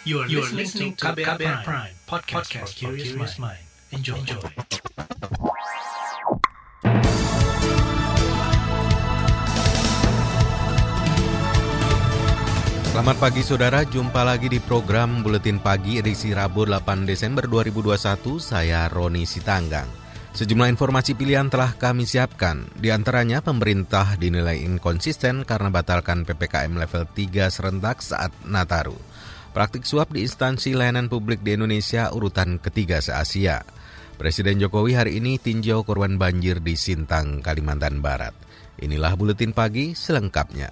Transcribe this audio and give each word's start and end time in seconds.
You 0.00 0.24
are, 0.24 0.28
you 0.32 0.40
are 0.40 0.48
listening 0.56 0.96
to 0.96 1.12
KBR, 1.12 1.36
KBR 1.36 1.60
Prime, 1.60 1.92
Prime 1.92 1.94
podcast, 2.08 2.48
podcast 2.48 2.72
for 2.72 2.96
curious 2.96 3.36
mind. 3.36 3.60
Enjoy. 3.92 4.16
Enjoy. 4.16 4.40
Selamat 12.88 13.16
pagi 13.20 13.44
saudara, 13.44 13.84
jumpa 13.84 14.24
lagi 14.24 14.48
di 14.48 14.56
program 14.64 15.20
Buletin 15.20 15.60
Pagi 15.60 16.00
edisi 16.00 16.32
Rabu 16.32 16.64
8 16.64 17.04
Desember 17.04 17.44
2021, 17.44 18.40
saya 18.40 18.88
Roni 18.88 19.28
Sitanggang. 19.28 19.84
Sejumlah 20.32 20.72
informasi 20.72 21.12
pilihan 21.12 21.52
telah 21.52 21.76
kami 21.76 22.08
siapkan, 22.08 22.64
di 22.72 22.88
antaranya 22.88 23.44
pemerintah 23.44 24.16
dinilai 24.16 24.64
inkonsisten 24.64 25.44
karena 25.44 25.68
batalkan 25.68 26.24
PPKM 26.24 26.72
level 26.72 27.04
3 27.04 27.52
serentak 27.52 28.00
saat 28.00 28.32
Nataru. 28.48 29.09
Praktik 29.50 29.82
suap 29.82 30.14
di 30.14 30.22
instansi 30.22 30.78
layanan 30.78 31.10
publik 31.10 31.42
di 31.42 31.58
Indonesia 31.58 32.06
urutan 32.14 32.62
ketiga 32.62 33.02
se-Asia. 33.02 33.66
Presiden 34.14 34.62
Jokowi 34.62 34.94
hari 34.94 35.18
ini 35.18 35.42
tinjau 35.42 35.82
korban 35.82 36.14
banjir 36.14 36.62
di 36.62 36.78
Sintang, 36.78 37.42
Kalimantan 37.42 37.98
Barat. 37.98 38.30
Inilah 38.78 39.18
Buletin 39.18 39.50
Pagi 39.50 39.98
selengkapnya. 39.98 40.70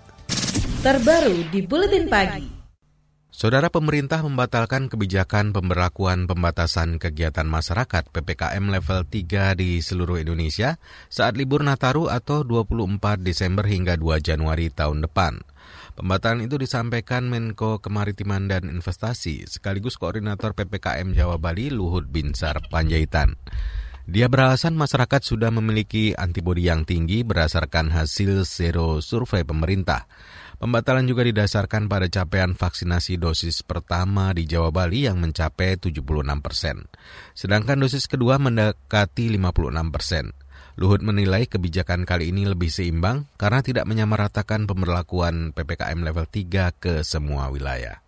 Terbaru 0.87 1.51
di 1.51 1.67
Buletin 1.67 2.07
Pagi. 2.07 2.59
Saudara 3.35 3.67
pemerintah 3.67 4.23
membatalkan 4.23 4.87
kebijakan 4.87 5.51
pemberlakuan 5.51 6.31
pembatasan 6.31 7.03
kegiatan 7.03 7.47
masyarakat 7.51 8.11
PPKM 8.15 8.63
level 8.67 9.07
3 9.07 9.59
di 9.59 9.83
seluruh 9.83 10.23
Indonesia 10.23 10.79
saat 11.11 11.35
libur 11.35 11.67
Nataru 11.67 12.07
atau 12.11 12.47
24 12.47 13.23
Desember 13.27 13.67
hingga 13.67 13.99
2 13.99 14.23
Januari 14.23 14.71
tahun 14.71 15.03
depan. 15.07 15.43
Pembatalan 15.99 16.47
itu 16.47 16.63
disampaikan 16.63 17.27
Menko 17.27 17.83
Kemaritiman 17.83 18.47
dan 18.47 18.71
Investasi 18.71 19.51
sekaligus 19.51 19.99
Koordinator 19.99 20.55
PPKM 20.55 21.11
Jawa 21.11 21.43
Bali 21.43 21.75
Luhut 21.75 22.07
Binsar 22.07 22.63
Panjaitan. 22.71 23.35
Dia 24.07 24.31
beralasan 24.31 24.79
masyarakat 24.79 25.27
sudah 25.27 25.51
memiliki 25.51 26.15
antibodi 26.15 26.71
yang 26.71 26.87
tinggi 26.87 27.27
berdasarkan 27.27 27.91
hasil 27.91 28.47
zero 28.47 29.03
survei 29.03 29.43
pemerintah. 29.43 30.07
Pembatalan 30.63 31.03
juga 31.03 31.27
didasarkan 31.27 31.91
pada 31.91 32.07
capaian 32.07 32.55
vaksinasi 32.55 33.19
dosis 33.19 33.67
pertama 33.67 34.31
di 34.31 34.47
Jawa 34.47 34.71
Bali 34.71 35.11
yang 35.11 35.19
mencapai 35.19 35.83
76 35.83 35.99
persen. 36.39 36.87
Sedangkan 37.35 37.75
dosis 37.83 38.07
kedua 38.07 38.39
mendekati 38.39 39.35
56 39.35 39.91
persen. 39.91 40.31
Luhut 40.79 41.03
menilai 41.03 41.51
kebijakan 41.51 42.07
kali 42.07 42.31
ini 42.31 42.47
lebih 42.47 42.71
seimbang 42.71 43.27
karena 43.35 43.67
tidak 43.67 43.83
menyamaratakan 43.91 44.63
pemberlakuan 44.63 45.51
PPKM 45.51 46.07
level 46.07 46.23
3 46.31 46.71
ke 46.79 47.03
semua 47.03 47.51
wilayah. 47.51 47.99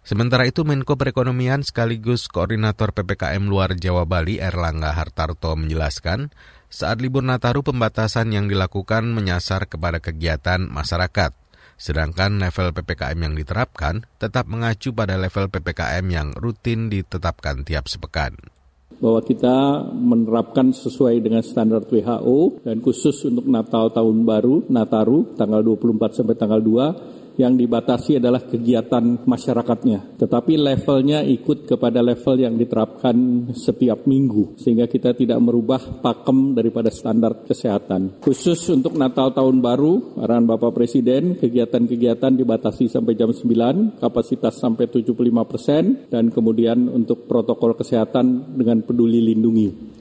Sementara 0.00 0.48
itu 0.48 0.64
Menko 0.64 0.96
Perekonomian 0.96 1.60
sekaligus 1.60 2.32
Koordinator 2.32 2.96
PPKM 2.96 3.44
luar 3.44 3.76
Jawa 3.76 4.08
Bali 4.08 4.40
Erlangga 4.40 4.96
Hartarto 4.96 5.52
menjelaskan, 5.52 6.32
saat 6.72 6.96
libur 7.04 7.20
Nataru 7.20 7.60
pembatasan 7.60 8.32
yang 8.32 8.48
dilakukan 8.48 9.12
menyasar 9.12 9.68
kepada 9.68 10.00
kegiatan 10.00 10.64
masyarakat. 10.72 11.36
Sedangkan 11.76 12.40
level 12.40 12.72
PPKM 12.72 13.20
yang 13.20 13.36
diterapkan 13.36 14.08
tetap 14.16 14.48
mengacu 14.48 14.96
pada 14.96 15.20
level 15.20 15.52
PPKM 15.52 16.08
yang 16.08 16.32
rutin 16.40 16.88
ditetapkan 16.88 17.68
tiap 17.68 17.84
sepekan 17.84 18.55
bahwa 18.96 19.20
kita 19.20 19.88
menerapkan 19.92 20.72
sesuai 20.72 21.20
dengan 21.20 21.44
standar 21.44 21.84
WHO 21.84 22.64
dan 22.64 22.80
khusus 22.80 23.28
untuk 23.28 23.44
Natal 23.44 23.92
tahun 23.92 24.24
baru 24.24 24.64
Nataru 24.72 25.36
tanggal 25.36 25.60
24 25.60 26.16
sampai 26.22 26.34
tanggal 26.36 26.60
2 26.64 27.25
yang 27.36 27.56
dibatasi 27.56 28.20
adalah 28.20 28.44
kegiatan 28.44 29.24
masyarakatnya. 29.24 30.18
Tetapi 30.20 30.56
levelnya 30.56 31.20
ikut 31.24 31.68
kepada 31.68 32.00
level 32.00 32.36
yang 32.40 32.54
diterapkan 32.56 33.48
setiap 33.52 34.08
minggu. 34.08 34.56
Sehingga 34.56 34.88
kita 34.88 35.12
tidak 35.12 35.40
merubah 35.40 36.00
pakem 36.00 36.56
daripada 36.56 36.88
standar 36.88 37.44
kesehatan. 37.44 38.20
Khusus 38.24 38.60
untuk 38.72 38.96
Natal 38.96 39.36
Tahun 39.36 39.56
Baru, 39.60 40.16
arahan 40.16 40.48
Bapak 40.48 40.72
Presiden, 40.72 41.36
kegiatan-kegiatan 41.36 42.32
dibatasi 42.36 42.88
sampai 42.88 43.14
jam 43.14 43.30
9, 43.32 44.00
kapasitas 44.00 44.56
sampai 44.56 44.88
75 44.88 45.12
persen, 45.44 46.08
dan 46.08 46.32
kemudian 46.32 46.88
untuk 46.88 47.28
protokol 47.28 47.76
kesehatan 47.76 48.56
dengan 48.56 48.80
peduli 48.80 49.20
lindungi. 49.20 49.96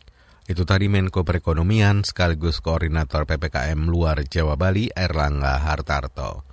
Itu 0.46 0.62
tadi 0.62 0.86
Menko 0.86 1.26
Perekonomian 1.26 2.06
sekaligus 2.06 2.62
Koordinator 2.62 3.26
PPKM 3.26 3.90
Luar 3.90 4.22
Jawa 4.30 4.54
Bali 4.54 4.94
Erlangga 4.94 5.58
Hartarto. 5.58 6.46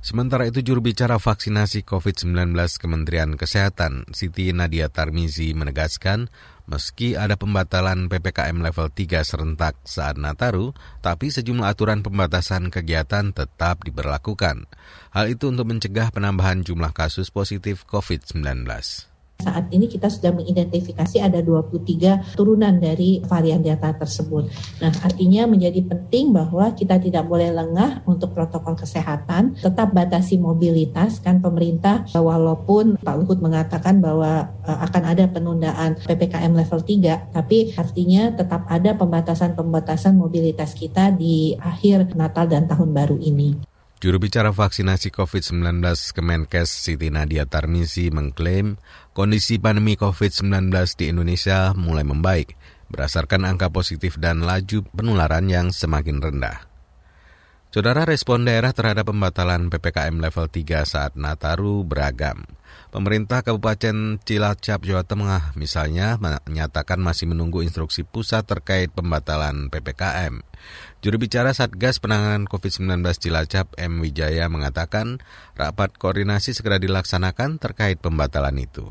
Sementara 0.00 0.48
itu 0.48 0.64
juru 0.64 0.80
bicara 0.80 1.20
vaksinasi 1.20 1.84
COVID-19 1.84 2.56
Kementerian 2.80 3.36
Kesehatan 3.36 4.08
Siti 4.16 4.48
Nadia 4.48 4.88
Tarmizi 4.88 5.52
menegaskan 5.52 6.32
meski 6.64 7.20
ada 7.20 7.36
pembatalan 7.36 8.08
PPKM 8.08 8.64
level 8.64 8.88
3 8.88 9.20
serentak 9.20 9.76
saat 9.84 10.16
Nataru, 10.16 10.72
tapi 11.04 11.28
sejumlah 11.28 11.68
aturan 11.68 12.00
pembatasan 12.00 12.72
kegiatan 12.72 13.36
tetap 13.36 13.84
diberlakukan. 13.84 14.64
Hal 15.12 15.28
itu 15.28 15.52
untuk 15.52 15.68
mencegah 15.68 16.08
penambahan 16.08 16.64
jumlah 16.64 16.96
kasus 16.96 17.28
positif 17.28 17.84
COVID-19. 17.84 19.09
Saat 19.40 19.72
ini 19.72 19.88
kita 19.88 20.12
sudah 20.12 20.36
mengidentifikasi 20.36 21.18
ada 21.18 21.40
23 21.40 22.36
turunan 22.36 22.76
dari 22.76 23.24
varian 23.24 23.64
Delta 23.64 23.96
tersebut. 23.96 24.52
Nah, 24.84 24.92
artinya 25.02 25.48
menjadi 25.48 25.80
penting 25.84 26.30
bahwa 26.36 26.76
kita 26.76 27.00
tidak 27.00 27.24
boleh 27.26 27.50
lengah 27.50 28.04
untuk 28.04 28.36
protokol 28.36 28.76
kesehatan, 28.76 29.56
tetap 29.56 29.96
batasi 29.96 30.36
mobilitas 30.36 31.18
kan 31.24 31.40
pemerintah 31.40 32.04
walaupun 32.12 33.00
Pak 33.00 33.16
Luhut 33.16 33.40
mengatakan 33.40 33.98
bahwa 33.98 34.52
uh, 34.64 34.78
akan 34.86 35.02
ada 35.08 35.24
penundaan 35.26 35.96
PPKM 36.04 36.52
level 36.52 36.80
3, 36.84 37.32
tapi 37.34 37.72
artinya 37.74 38.32
tetap 38.34 38.68
ada 38.68 38.94
pembatasan-pembatasan 38.94 40.14
mobilitas 40.14 40.76
kita 40.76 41.10
di 41.14 41.56
akhir 41.56 42.12
Natal 42.14 42.46
dan 42.46 42.68
Tahun 42.68 42.90
Baru 42.92 43.16
ini. 43.16 43.69
Juru 44.00 44.16
bicara 44.16 44.48
vaksinasi 44.48 45.12
COVID-19 45.12 45.84
Kemenkes 46.16 46.72
Siti 46.72 47.12
Nadia 47.12 47.44
Tarmisi 47.44 48.08
mengklaim 48.08 48.80
kondisi 49.12 49.60
pandemi 49.60 49.92
COVID-19 49.92 50.72
di 50.96 51.12
Indonesia 51.12 51.76
mulai 51.76 52.08
membaik 52.08 52.56
berdasarkan 52.88 53.44
angka 53.44 53.68
positif 53.68 54.16
dan 54.16 54.40
laju 54.40 54.88
penularan 54.96 55.52
yang 55.52 55.68
semakin 55.68 56.16
rendah. 56.16 56.64
Saudara 57.70 58.08
respon 58.08 58.48
daerah 58.48 58.72
terhadap 58.72 59.12
pembatalan 59.12 59.68
PPKM 59.68 60.16
level 60.16 60.48
3 60.48 60.82
saat 60.88 61.12
Nataru 61.20 61.84
beragam. 61.84 62.42
Pemerintah 62.90 63.46
Kabupaten 63.46 64.18
Cilacap, 64.26 64.82
Jawa 64.82 65.06
Tengah 65.06 65.54
misalnya 65.54 66.18
menyatakan 66.18 66.98
masih 66.98 67.30
menunggu 67.30 67.62
instruksi 67.62 68.02
pusat 68.02 68.42
terkait 68.42 68.90
pembatalan 68.90 69.70
PPKM. 69.70 70.42
Juru 71.00 71.16
bicara 71.16 71.56
Satgas 71.56 71.96
Penanganan 71.96 72.44
COVID-19 72.44 73.00
Cilacap, 73.16 73.72
M. 73.80 74.04
Wijaya, 74.04 74.52
mengatakan 74.52 75.16
rapat 75.56 75.96
koordinasi 75.96 76.52
segera 76.52 76.76
dilaksanakan 76.76 77.56
terkait 77.56 78.04
pembatalan 78.04 78.60
itu. 78.60 78.84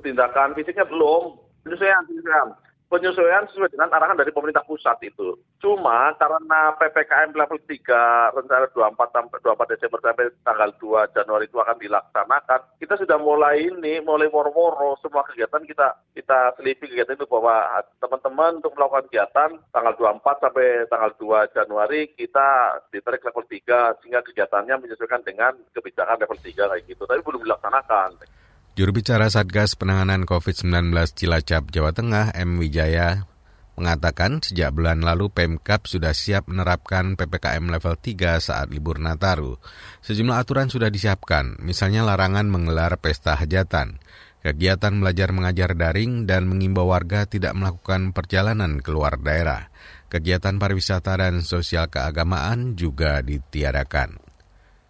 Tindakan 0.00 0.56
fisiknya 0.56 0.88
belum, 0.88 1.36
penyesuaian, 1.68 2.00
penyesuaian 2.08 2.48
penyesuaian 2.94 3.50
sesuai 3.50 3.74
dengan 3.74 3.90
arahan 3.90 4.14
dari 4.14 4.30
pemerintah 4.30 4.62
pusat 4.62 4.94
itu. 5.02 5.34
Cuma 5.58 6.14
karena 6.14 6.78
PPKM 6.78 7.34
level 7.34 7.58
3 7.66 8.38
rencana 8.38 8.70
24 8.70 9.10
sampai 9.10 9.38
24 9.42 9.72
Desember 9.74 9.98
sampai 9.98 10.30
tanggal 10.46 10.70
2 10.78 11.10
Januari 11.10 11.50
itu 11.50 11.58
akan 11.58 11.76
dilaksanakan, 11.82 12.60
kita 12.78 12.94
sudah 13.02 13.18
mulai 13.18 13.66
ini, 13.66 13.98
mulai 13.98 14.30
moro-moro 14.30 14.94
semua 15.02 15.26
kegiatan 15.26 15.66
kita 15.66 15.98
kita 16.14 16.54
selipi 16.54 16.86
kegiatan 16.86 17.18
itu 17.18 17.26
bahwa 17.26 17.82
teman-teman 17.98 18.62
untuk 18.62 18.78
melakukan 18.78 19.10
kegiatan 19.10 19.50
tanggal 19.74 19.94
24 19.98 20.44
sampai 20.46 20.86
tanggal 20.86 21.10
2 21.18 21.50
Januari 21.58 22.14
kita 22.14 22.78
ditarik 22.94 23.26
level 23.26 23.42
3 23.50 23.98
sehingga 23.98 24.22
kegiatannya 24.22 24.74
menyesuaikan 24.78 25.26
dengan 25.26 25.58
kebijakan 25.74 26.22
level 26.22 26.38
3 26.38 26.70
kayak 26.70 26.84
gitu. 26.86 27.02
Tapi 27.02 27.20
belum 27.26 27.42
dilaksanakan. 27.42 28.43
Juru 28.74 28.90
bicara 28.90 29.30
Satgas 29.30 29.78
Penanganan 29.78 30.26
COVID-19 30.26 30.90
Cilacap, 31.14 31.70
Jawa 31.70 31.94
Tengah, 31.94 32.34
M. 32.34 32.58
Wijaya, 32.58 33.22
mengatakan 33.78 34.42
sejak 34.42 34.74
bulan 34.74 34.98
lalu 34.98 35.30
Pemkap 35.30 35.86
sudah 35.86 36.10
siap 36.10 36.50
menerapkan 36.50 37.14
PPKM 37.14 37.70
level 37.70 37.94
3 37.94 38.42
saat 38.42 38.74
libur 38.74 38.98
Nataru. 38.98 39.62
Sejumlah 40.02 40.42
aturan 40.42 40.74
sudah 40.74 40.90
disiapkan, 40.90 41.54
misalnya 41.62 42.02
larangan 42.02 42.50
menggelar 42.50 42.98
pesta 42.98 43.38
hajatan, 43.38 44.02
kegiatan 44.42 44.98
belajar 44.98 45.30
mengajar 45.30 45.78
daring, 45.78 46.26
dan 46.26 46.50
mengimbau 46.50 46.90
warga 46.90 47.30
tidak 47.30 47.54
melakukan 47.54 48.10
perjalanan 48.10 48.82
keluar 48.82 49.22
daerah. 49.22 49.70
Kegiatan 50.10 50.58
pariwisata 50.58 51.22
dan 51.22 51.46
sosial 51.46 51.86
keagamaan 51.86 52.74
juga 52.74 53.22
ditiadakan. 53.22 54.23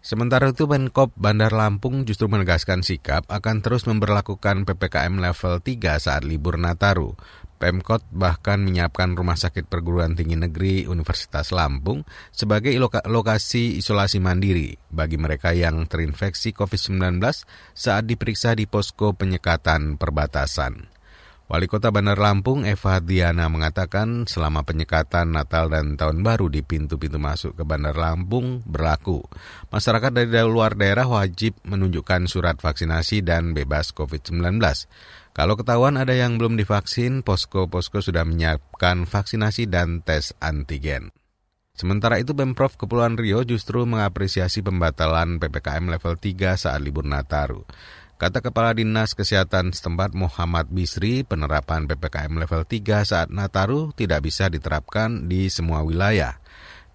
Sementara 0.05 0.53
itu 0.53 0.69
Menkop 0.69 1.17
Bandar 1.17 1.49
Lampung 1.49 2.05
justru 2.05 2.29
menegaskan 2.29 2.85
sikap 2.85 3.25
akan 3.25 3.65
terus 3.65 3.89
memperlakukan 3.89 4.61
PPKM 4.61 5.17
level 5.17 5.65
3 5.65 5.97
saat 5.97 6.21
libur 6.21 6.61
Nataru. 6.61 7.17
Pemkot 7.57 8.05
bahkan 8.13 8.61
menyiapkan 8.61 9.17
Rumah 9.17 9.33
Sakit 9.33 9.65
Perguruan 9.65 10.13
Tinggi 10.13 10.37
Negeri 10.37 10.85
Universitas 10.85 11.49
Lampung 11.49 12.05
sebagai 12.29 12.69
lokasi 13.09 13.81
isolasi 13.81 14.21
mandiri 14.21 14.77
bagi 14.93 15.17
mereka 15.17 15.57
yang 15.57 15.89
terinfeksi 15.89 16.53
COVID-19 16.53 17.17
saat 17.73 18.05
diperiksa 18.05 18.53
di 18.53 18.69
posko 18.69 19.17
penyekatan 19.17 19.97
perbatasan. 19.97 20.94
Wali 21.45 21.69
Kota 21.69 21.93
Bandar 21.93 22.17
Lampung 22.17 22.65
Eva 22.65 22.97
Diana 22.97 23.45
mengatakan 23.53 24.25
selama 24.25 24.65
penyekatan 24.65 25.29
Natal 25.29 25.69
dan 25.69 25.93
Tahun 25.93 26.25
Baru 26.25 26.49
di 26.49 26.65
pintu-pintu 26.65 27.21
masuk 27.21 27.53
ke 27.53 27.61
Bandar 27.61 27.93
Lampung 27.93 28.65
berlaku. 28.65 29.21
Masyarakat 29.69 30.09
dari 30.09 30.33
luar 30.41 30.73
daerah 30.73 31.05
wajib 31.05 31.53
menunjukkan 31.61 32.25
surat 32.25 32.57
vaksinasi 32.57 33.21
dan 33.21 33.53
bebas 33.53 33.93
COVID-19. 33.93 34.57
Kalau 35.37 35.53
ketahuan 35.53 36.01
ada 36.01 36.17
yang 36.17 36.41
belum 36.41 36.57
divaksin, 36.57 37.21
posko-posko 37.21 38.01
sudah 38.01 38.25
menyiapkan 38.25 39.05
vaksinasi 39.05 39.69
dan 39.69 40.01
tes 40.01 40.33
antigen. 40.41 41.13
Sementara 41.75 42.17
itu 42.23 42.31
Pemprov 42.31 42.73
Kepulauan 42.79 43.19
Rio 43.19 43.43
justru 43.45 43.83
mengapresiasi 43.83 44.63
pembatalan 44.63 45.43
PPKM 45.43 45.93
level 45.93 46.15
3 46.17 46.55
saat 46.55 46.79
libur 46.79 47.03
Nataru. 47.03 47.67
Kata 48.15 48.39
Kepala 48.39 48.71
Dinas 48.71 49.11
Kesehatan 49.11 49.75
setempat 49.75 50.15
Muhammad 50.15 50.71
Bisri, 50.71 51.27
penerapan 51.27 51.83
PPKM 51.83 52.31
level 52.31 52.63
3 52.63 53.03
saat 53.03 53.27
Nataru 53.27 53.91
tidak 53.91 54.23
bisa 54.23 54.47
diterapkan 54.47 55.27
di 55.27 55.51
semua 55.51 55.83
wilayah. 55.83 56.39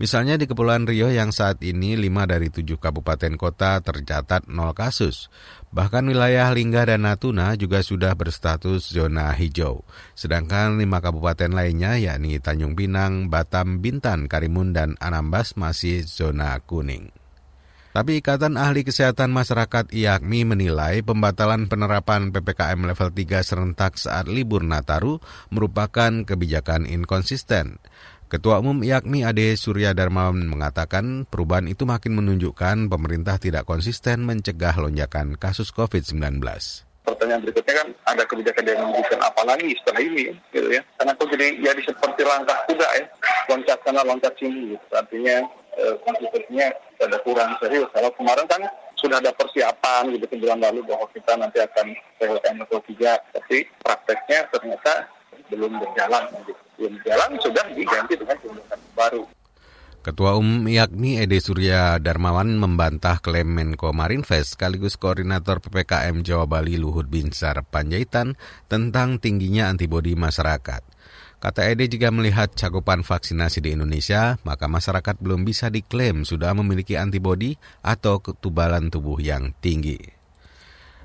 Misalnya 0.00 0.40
di 0.40 0.48
Kepulauan 0.48 0.88
Rio 0.88 1.12
yang 1.12 1.28
saat 1.28 1.60
ini 1.60 1.92
5 1.92 2.24
dari 2.24 2.48
7 2.48 2.64
kabupaten 2.80 3.36
kota 3.36 3.84
tercatat 3.84 4.48
0 4.48 4.72
kasus. 4.72 5.28
Bahkan 5.68 6.08
wilayah 6.08 6.48
Lingga 6.56 6.88
dan 6.88 7.04
Natuna 7.04 7.52
juga 7.52 7.84
sudah 7.84 8.16
berstatus 8.16 8.88
zona 8.88 9.28
hijau. 9.36 9.84
Sedangkan 10.16 10.80
5 10.80 11.04
kabupaten 11.04 11.52
lainnya 11.52 12.00
yakni 12.00 12.40
Tanjung 12.40 12.72
Pinang, 12.72 13.28
Batam, 13.28 13.84
Bintan, 13.84 14.24
Karimun, 14.24 14.72
dan 14.72 14.96
Anambas 15.04 15.52
masih 15.52 16.00
zona 16.08 16.56
kuning. 16.64 17.19
Tapi 17.90 18.22
Ikatan 18.22 18.54
Ahli 18.54 18.86
Kesehatan 18.86 19.34
Masyarakat 19.34 19.90
IAKMI 19.90 20.46
menilai 20.46 21.02
pembatalan 21.02 21.66
penerapan 21.66 22.30
PPKM 22.30 22.86
level 22.86 23.10
3 23.10 23.42
serentak 23.42 23.98
saat 23.98 24.30
libur 24.30 24.62
Nataru 24.62 25.18
merupakan 25.50 26.22
kebijakan 26.22 26.86
inkonsisten. 26.86 27.82
Ketua 28.30 28.62
Umum 28.62 28.86
IAKMI 28.86 29.26
Ade 29.26 29.58
Surya 29.58 29.90
Darmawan 29.90 30.46
mengatakan 30.46 31.26
perubahan 31.26 31.66
itu 31.66 31.82
makin 31.82 32.14
menunjukkan 32.14 32.86
pemerintah 32.86 33.42
tidak 33.42 33.66
konsisten 33.66 34.22
mencegah 34.22 34.78
lonjakan 34.78 35.34
kasus 35.34 35.74
COVID-19 35.74 36.38
pertanyaan 37.10 37.42
berikutnya 37.42 37.74
kan 37.74 37.88
ada 38.06 38.22
kebijakan 38.22 38.64
yang 38.70 38.86
menunjukkan 38.86 39.18
apa 39.18 39.42
lagi 39.42 39.74
setelah 39.82 40.00
ini 40.04 40.24
gitu 40.54 40.68
ya 40.70 40.82
karena 40.94 41.12
kok 41.18 41.26
jadi 41.26 41.46
jadi 41.58 41.80
seperti 41.82 42.22
langkah 42.22 42.58
kuda 42.70 42.88
ya 42.94 43.04
loncat 43.50 43.78
sana 43.82 44.00
loncat 44.06 44.32
sini 44.38 44.78
gitu. 44.78 44.84
artinya 44.94 45.36
eh, 45.80 45.96
konsistensinya 46.04 46.68
ada 47.00 47.18
kurang 47.24 47.56
serius 47.58 47.88
kalau 47.96 48.12
kemarin 48.14 48.44
kan 48.44 48.62
sudah 49.00 49.16
ada 49.16 49.32
persiapan 49.32 50.12
gitu 50.12 50.28
bulan 50.36 50.60
lalu 50.60 50.84
bahwa 50.84 51.08
kita 51.16 51.32
nanti 51.40 51.58
akan 51.64 51.96
PLN 52.20 52.54
level 52.60 52.80
3 52.84 53.34
tapi 53.34 53.64
prakteknya 53.80 54.44
ternyata 54.52 55.08
belum 55.48 55.80
berjalan 55.80 56.24
gitu 56.44 56.52
belum 56.80 56.94
jalan 57.04 57.30
sudah 57.40 57.64
diganti 57.76 58.14
dengan 58.16 58.36
kebijakan 58.40 58.80
baru. 58.96 59.24
Ketua 60.00 60.32
Umum 60.32 60.64
yakni 60.64 61.20
Ede 61.20 61.44
Surya 61.44 62.00
Darmawan 62.00 62.56
membantah 62.56 63.20
klaim 63.20 63.52
Menko 63.52 63.92
Marinvest 63.92 64.56
sekaligus 64.56 64.96
Koordinator 64.96 65.60
PPKM 65.60 66.24
Jawa 66.24 66.48
Bali 66.48 66.80
Luhut 66.80 67.04
Binsar 67.04 67.60
Panjaitan 67.68 68.32
tentang 68.64 69.20
tingginya 69.20 69.68
antibodi 69.68 70.16
masyarakat. 70.16 70.80
Kata 71.40 71.72
Ede 71.72 71.88
jika 71.88 72.12
melihat 72.12 72.52
cakupan 72.52 73.00
vaksinasi 73.00 73.64
di 73.64 73.72
Indonesia, 73.72 74.36
maka 74.44 74.68
masyarakat 74.68 75.16
belum 75.24 75.48
bisa 75.48 75.72
diklaim 75.72 76.28
sudah 76.28 76.52
memiliki 76.52 77.00
antibodi 77.00 77.56
atau 77.80 78.20
ketubalan 78.20 78.92
tubuh 78.92 79.16
yang 79.16 79.56
tinggi. 79.64 80.20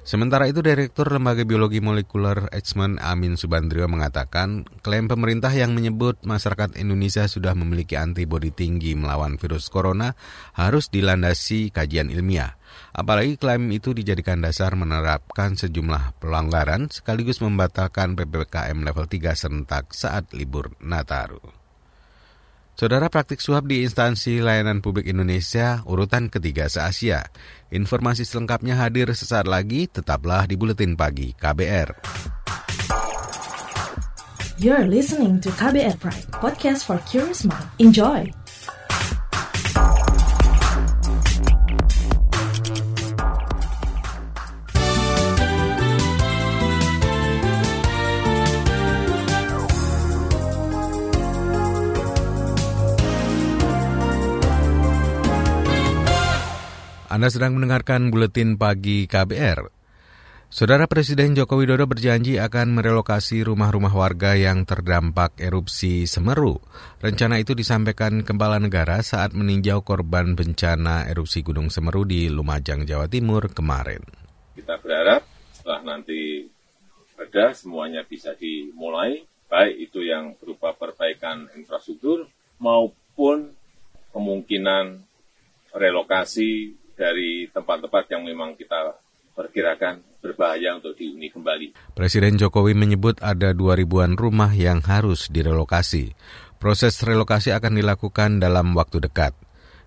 Sementara 0.05 0.45
itu, 0.45 0.61
Direktur 0.61 1.09
Lembaga 1.09 1.47
Biologi 1.47 1.79
Molekuler 1.81 2.51
Eijkman 2.51 3.01
Amin 3.01 3.39
Subandrio 3.39 3.89
mengatakan, 3.89 4.67
klaim 4.83 5.09
pemerintah 5.09 5.49
yang 5.49 5.73
menyebut 5.73 6.21
masyarakat 6.21 6.77
Indonesia 6.77 7.25
sudah 7.25 7.57
memiliki 7.57 7.97
antibodi 7.97 8.51
tinggi 8.51 8.93
melawan 8.93 9.39
virus 9.41 9.71
corona 9.71 10.13
harus 10.53 10.91
dilandasi 10.91 11.73
kajian 11.73 12.13
ilmiah. 12.13 12.59
Apalagi 12.95 13.35
klaim 13.35 13.67
itu 13.75 13.91
dijadikan 13.91 14.39
dasar 14.39 14.71
menerapkan 14.79 15.59
sejumlah 15.59 16.15
pelanggaran 16.23 16.87
sekaligus 16.87 17.43
membatalkan 17.43 18.15
PPKM 18.15 18.87
level 18.87 19.03
3 19.11 19.35
serentak 19.35 19.91
saat 19.91 20.31
libur 20.31 20.71
Nataru. 20.79 21.43
Saudara 22.75 23.11
praktik 23.11 23.43
suap 23.43 23.67
di 23.67 23.83
instansi 23.83 24.39
layanan 24.39 24.79
publik 24.79 25.11
Indonesia 25.11 25.83
urutan 25.83 26.31
ketiga 26.31 26.71
se-Asia. 26.71 27.27
Informasi 27.71 28.23
selengkapnya 28.23 28.79
hadir 28.79 29.11
sesaat 29.11 29.47
lagi, 29.47 29.91
tetaplah 29.91 30.47
di 30.47 30.55
Buletin 30.55 30.95
Pagi 30.95 31.35
KBR. 31.35 31.99
You're 34.55 34.87
listening 34.87 35.43
to 35.43 35.51
KBR 35.51 35.99
Pride, 35.99 36.31
podcast 36.31 36.87
for 36.87 36.99
curious 37.03 37.43
mind. 37.43 37.67
Enjoy! 37.75 38.44
Anda 57.15 57.31
sedang 57.31 57.55
mendengarkan 57.55 58.11
buletin 58.11 58.59
pagi 58.59 59.07
KBR. 59.07 59.71
Saudara 60.51 60.83
Presiden 60.83 61.31
Joko 61.31 61.55
Widodo 61.55 61.87
berjanji 61.87 62.35
akan 62.35 62.75
merelokasi 62.75 63.39
rumah-rumah 63.39 63.95
warga 63.95 64.35
yang 64.35 64.67
terdampak 64.67 65.39
erupsi 65.39 66.11
Semeru. 66.11 66.59
Rencana 66.99 67.39
itu 67.39 67.55
disampaikan 67.55 68.19
Kepala 68.27 68.59
Negara 68.59 68.99
saat 68.99 69.31
meninjau 69.31 69.79
korban 69.87 70.35
bencana 70.35 71.07
erupsi 71.07 71.39
Gunung 71.39 71.71
Semeru 71.71 72.03
di 72.03 72.27
Lumajang, 72.27 72.83
Jawa 72.83 73.07
Timur 73.07 73.47
kemarin. 73.47 74.03
Kita 74.51 74.75
berharap 74.83 75.23
setelah 75.55 75.95
nanti 75.95 76.51
ada 77.15 77.55
semuanya 77.55 78.03
bisa 78.03 78.35
dimulai, 78.35 79.23
baik 79.47 79.87
itu 79.87 80.03
yang 80.03 80.35
berupa 80.35 80.75
perbaikan 80.75 81.47
infrastruktur 81.55 82.27
maupun 82.59 83.55
kemungkinan 84.11 84.99
relokasi 85.71 86.83
dari 86.95 87.51
tempat-tempat 87.51 88.07
yang 88.11 88.23
memang 88.23 88.55
kita 88.55 88.95
perkirakan 89.35 89.99
berbahaya 90.23 90.79
untuk 90.79 90.95
dihuni 90.95 91.27
kembali. 91.29 91.93
Presiden 91.93 92.39
Jokowi 92.39 92.73
menyebut 92.73 93.19
ada 93.19 93.51
dua 93.51 93.75
ribuan 93.75 94.15
rumah 94.15 94.49
yang 94.55 94.79
harus 94.81 95.27
direlokasi. 95.27 96.15
Proses 96.57 96.97
relokasi 97.03 97.51
akan 97.51 97.77
dilakukan 97.77 98.39
dalam 98.39 98.73
waktu 98.73 99.03
dekat. 99.03 99.35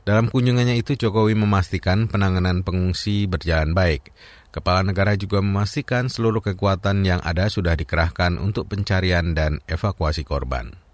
Dalam 0.04 0.32
kunjungannya 0.32 0.80
itu 0.80 0.96
Jokowi 0.96 1.36
memastikan 1.36 2.08
penanganan 2.08 2.64
pengungsi 2.64 3.28
berjalan 3.28 3.76
baik. 3.76 4.12
Kepala 4.48 4.80
negara 4.80 5.12
juga 5.20 5.44
memastikan 5.44 6.08
seluruh 6.08 6.40
kekuatan 6.40 7.04
yang 7.04 7.20
ada 7.20 7.52
sudah 7.52 7.76
dikerahkan 7.76 8.40
untuk 8.40 8.72
pencarian 8.72 9.36
dan 9.36 9.60
evakuasi 9.68 10.24
korban. 10.24 10.87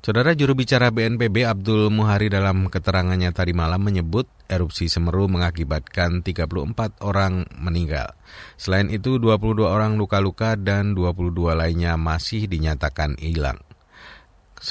Saudara 0.00 0.32
juru 0.32 0.56
bicara 0.56 0.88
BNPB 0.88 1.44
Abdul 1.44 1.92
Muhari 1.92 2.32
dalam 2.32 2.72
keterangannya 2.72 3.36
tadi 3.36 3.52
malam 3.52 3.84
menyebut 3.84 4.24
erupsi 4.48 4.88
Semeru 4.88 5.28
mengakibatkan 5.28 6.24
34 6.24 7.04
orang 7.04 7.44
meninggal. 7.60 8.16
Selain 8.56 8.88
itu 8.88 9.20
22 9.20 9.60
orang 9.60 10.00
luka-luka 10.00 10.56
dan 10.56 10.96
22 10.96 11.52
lainnya 11.52 12.00
masih 12.00 12.48
dinyatakan 12.48 13.20
hilang. 13.20 13.60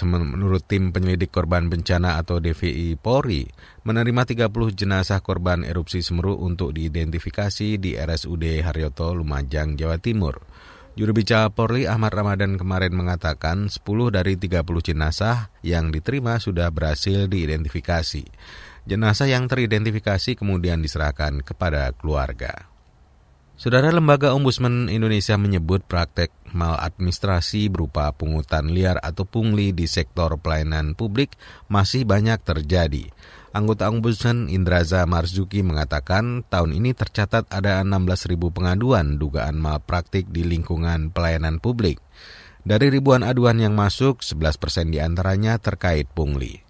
Menurut 0.02 0.66
tim 0.66 0.90
penyelidik 0.90 1.30
korban 1.30 1.70
bencana 1.70 2.18
atau 2.18 2.42
DVI 2.42 2.98
Polri, 2.98 3.46
menerima 3.86 4.50
30 4.50 4.50
jenazah 4.74 5.22
korban 5.22 5.62
erupsi 5.62 6.02
Semeru 6.02 6.42
untuk 6.42 6.74
diidentifikasi 6.74 7.78
di 7.78 7.94
RSUD 7.94 8.66
Haryoto, 8.66 9.14
Lumajang, 9.14 9.78
Jawa 9.78 10.02
Timur. 10.02 10.42
Juru 11.00 11.16
bicara 11.16 11.48
Polri 11.48 11.88
Ahmad 11.88 12.12
Ramadan 12.12 12.60
kemarin 12.60 12.92
mengatakan 12.92 13.72
10 13.72 13.88
dari 14.12 14.36
30 14.36 14.68
jenazah 14.84 15.48
yang 15.64 15.96
diterima 15.96 16.44
sudah 16.44 16.68
berhasil 16.76 17.32
diidentifikasi. 17.32 18.28
Jenazah 18.84 19.32
yang 19.32 19.48
teridentifikasi 19.48 20.36
kemudian 20.36 20.84
diserahkan 20.84 21.40
kepada 21.40 21.96
keluarga. 21.96 22.68
Saudara 23.56 23.96
Lembaga 23.96 24.36
Ombudsman 24.36 24.92
Indonesia 24.92 25.40
menyebut 25.40 25.88
praktek 25.88 26.36
maladministrasi 26.52 27.72
berupa 27.72 28.12
pungutan 28.12 28.68
liar 28.68 29.00
atau 29.00 29.24
pungli 29.24 29.72
di 29.72 29.88
sektor 29.88 30.36
pelayanan 30.36 31.00
publik 31.00 31.40
masih 31.72 32.04
banyak 32.04 32.44
terjadi. 32.44 33.08
Anggota 33.50 33.90
Ombudsman 33.90 34.46
Indraza 34.48 35.02
Marzuki 35.10 35.66
mengatakan 35.66 36.46
tahun 36.46 36.78
ini 36.78 36.94
tercatat 36.94 37.50
ada 37.50 37.82
16.000 37.82 38.38
pengaduan 38.54 39.18
dugaan 39.18 39.58
malpraktik 39.58 40.30
di 40.30 40.46
lingkungan 40.46 41.10
pelayanan 41.10 41.58
publik. 41.58 41.98
Dari 42.62 42.94
ribuan 42.94 43.26
aduan 43.26 43.58
yang 43.58 43.74
masuk, 43.74 44.22
11 44.22 44.62
persen 44.62 44.86
di 44.94 45.02
antaranya 45.02 45.58
terkait 45.58 46.06
pungli 46.14 46.69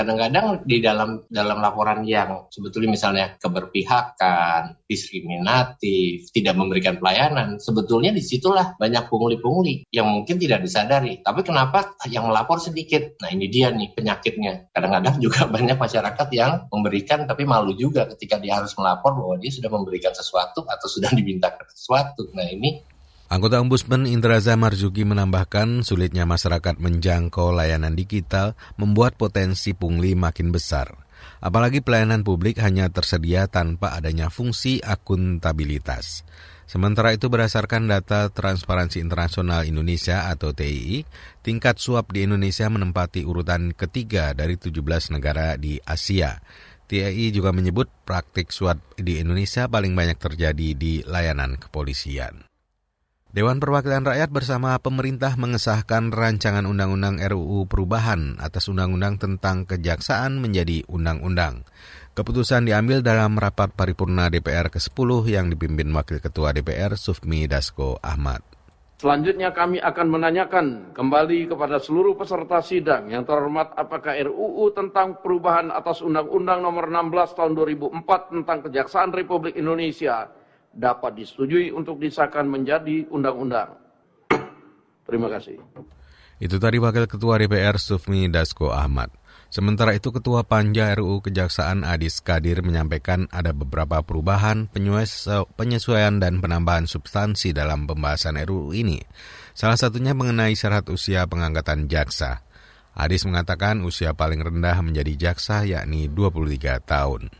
kadang-kadang 0.00 0.64
di 0.64 0.80
dalam 0.80 1.28
dalam 1.28 1.60
laporan 1.60 2.00
yang 2.08 2.48
sebetulnya 2.48 2.96
misalnya 2.96 3.36
keberpihakan, 3.36 4.80
diskriminatif, 4.88 6.32
tidak 6.32 6.56
memberikan 6.56 6.96
pelayanan, 6.96 7.60
sebetulnya 7.60 8.16
di 8.16 8.24
situlah 8.24 8.80
banyak 8.80 9.12
pungli-pungli 9.12 9.84
yang 9.92 10.08
mungkin 10.08 10.40
tidak 10.40 10.64
disadari. 10.64 11.20
Tapi 11.20 11.44
kenapa 11.44 11.92
yang 12.08 12.32
melapor 12.32 12.56
sedikit? 12.56 13.20
Nah 13.20 13.28
ini 13.28 13.52
dia 13.52 13.68
nih 13.68 13.92
penyakitnya. 13.92 14.72
Kadang-kadang 14.72 15.20
juga 15.20 15.44
banyak 15.54 15.76
masyarakat 15.76 16.28
yang 16.32 16.64
memberikan 16.72 17.28
tapi 17.28 17.44
malu 17.44 17.76
juga 17.76 18.08
ketika 18.16 18.40
dia 18.40 18.56
harus 18.56 18.72
melapor 18.80 19.12
bahwa 19.12 19.36
dia 19.36 19.52
sudah 19.52 19.68
memberikan 19.68 20.16
sesuatu 20.16 20.64
atau 20.64 20.88
sudah 20.88 21.12
dimintakan 21.12 21.68
sesuatu. 21.68 22.32
Nah 22.32 22.48
ini 22.48 22.80
Anggota 23.30 23.62
Ombudsman 23.62 24.10
Indraza 24.10 24.58
Marzuki 24.58 25.06
menambahkan 25.06 25.86
sulitnya 25.86 26.26
masyarakat 26.26 26.82
menjangkau 26.82 27.54
layanan 27.54 27.94
digital 27.94 28.58
membuat 28.74 29.14
potensi 29.14 29.70
pungli 29.70 30.18
makin 30.18 30.50
besar. 30.50 31.06
Apalagi 31.38 31.78
pelayanan 31.78 32.26
publik 32.26 32.58
hanya 32.58 32.90
tersedia 32.90 33.46
tanpa 33.46 33.94
adanya 33.94 34.34
fungsi 34.34 34.82
akuntabilitas. 34.82 36.26
Sementara 36.66 37.14
itu 37.14 37.30
berdasarkan 37.30 37.86
data 37.86 38.34
Transparansi 38.34 38.98
Internasional 38.98 39.62
Indonesia 39.62 40.26
atau 40.26 40.50
TII, 40.50 41.06
tingkat 41.46 41.78
suap 41.78 42.10
di 42.10 42.26
Indonesia 42.26 42.66
menempati 42.66 43.22
urutan 43.22 43.78
ketiga 43.78 44.34
dari 44.34 44.58
17 44.58 45.14
negara 45.14 45.54
di 45.54 45.78
Asia. 45.86 46.42
TII 46.90 47.30
juga 47.30 47.54
menyebut 47.54 47.86
praktik 48.02 48.50
suap 48.50 48.82
di 48.98 49.22
Indonesia 49.22 49.70
paling 49.70 49.94
banyak 49.94 50.18
terjadi 50.18 50.74
di 50.74 51.06
layanan 51.06 51.54
kepolisian. 51.62 52.49
Dewan 53.30 53.62
Perwakilan 53.62 54.02
Rakyat 54.02 54.34
bersama 54.34 54.74
pemerintah 54.82 55.38
mengesahkan 55.38 56.10
rancangan 56.10 56.66
undang-undang 56.66 57.22
RUU 57.22 57.62
perubahan 57.70 58.34
atas 58.42 58.66
undang-undang 58.66 59.22
tentang 59.22 59.70
kejaksaan 59.70 60.42
menjadi 60.42 60.82
undang-undang. 60.90 61.62
Keputusan 62.18 62.66
diambil 62.66 63.06
dalam 63.06 63.38
rapat 63.38 63.70
paripurna 63.70 64.34
DPR 64.34 64.66
ke-10 64.74 65.30
yang 65.30 65.46
dipimpin 65.46 65.94
Wakil 65.94 66.18
Ketua 66.18 66.50
DPR 66.50 66.98
Sufmi 66.98 67.46
Dasko 67.46 68.02
Ahmad. 68.02 68.42
Selanjutnya 68.98 69.54
kami 69.54 69.78
akan 69.78 70.06
menanyakan 70.10 70.66
kembali 70.90 71.54
kepada 71.54 71.78
seluruh 71.78 72.18
peserta 72.18 72.58
sidang 72.58 73.14
yang 73.14 73.22
terhormat 73.22 73.78
apakah 73.78 74.10
RUU 74.26 74.74
tentang 74.74 75.22
perubahan 75.22 75.70
atas 75.70 76.02
Undang-Undang 76.02 76.66
Nomor 76.66 76.90
16 76.90 77.38
Tahun 77.38 77.52
2004 77.54 78.34
tentang 78.34 78.58
Kejaksaan 78.66 79.14
Republik 79.14 79.54
Indonesia 79.54 80.39
dapat 80.70 81.18
disetujui 81.18 81.74
untuk 81.74 81.98
disahkan 81.98 82.46
menjadi 82.46 83.06
undang-undang. 83.10 83.74
Terima 85.06 85.26
kasih. 85.26 85.58
Itu 86.40 86.56
tadi 86.56 86.80
Wakil 86.80 87.04
Ketua 87.04 87.36
DPR 87.36 87.76
Sufmi 87.76 88.30
Dasko 88.30 88.72
Ahmad. 88.72 89.12
Sementara 89.50 89.98
itu 89.98 90.14
Ketua 90.14 90.46
Panja 90.46 90.94
RUU 90.94 91.26
Kejaksaan 91.26 91.82
Adis 91.82 92.22
Kadir 92.22 92.62
menyampaikan 92.62 93.26
ada 93.34 93.50
beberapa 93.50 93.98
perubahan, 94.00 94.70
penyesuaian 95.58 96.22
dan 96.22 96.38
penambahan 96.38 96.86
substansi 96.86 97.50
dalam 97.50 97.90
pembahasan 97.90 98.38
RUU 98.38 98.70
ini. 98.70 99.02
Salah 99.50 99.74
satunya 99.74 100.14
mengenai 100.14 100.54
syarat 100.54 100.86
usia 100.88 101.26
pengangkatan 101.26 101.90
jaksa. 101.90 102.46
Adis 102.94 103.26
mengatakan 103.26 103.82
usia 103.82 104.14
paling 104.14 104.38
rendah 104.38 104.78
menjadi 104.86 105.28
jaksa 105.30 105.66
yakni 105.66 106.06
23 106.06 106.78
tahun. 106.86 107.34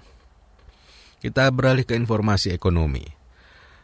Kita 1.23 1.47
beralih 1.55 1.87
ke 1.87 1.95
informasi 1.95 2.51
ekonomi. 2.51 3.20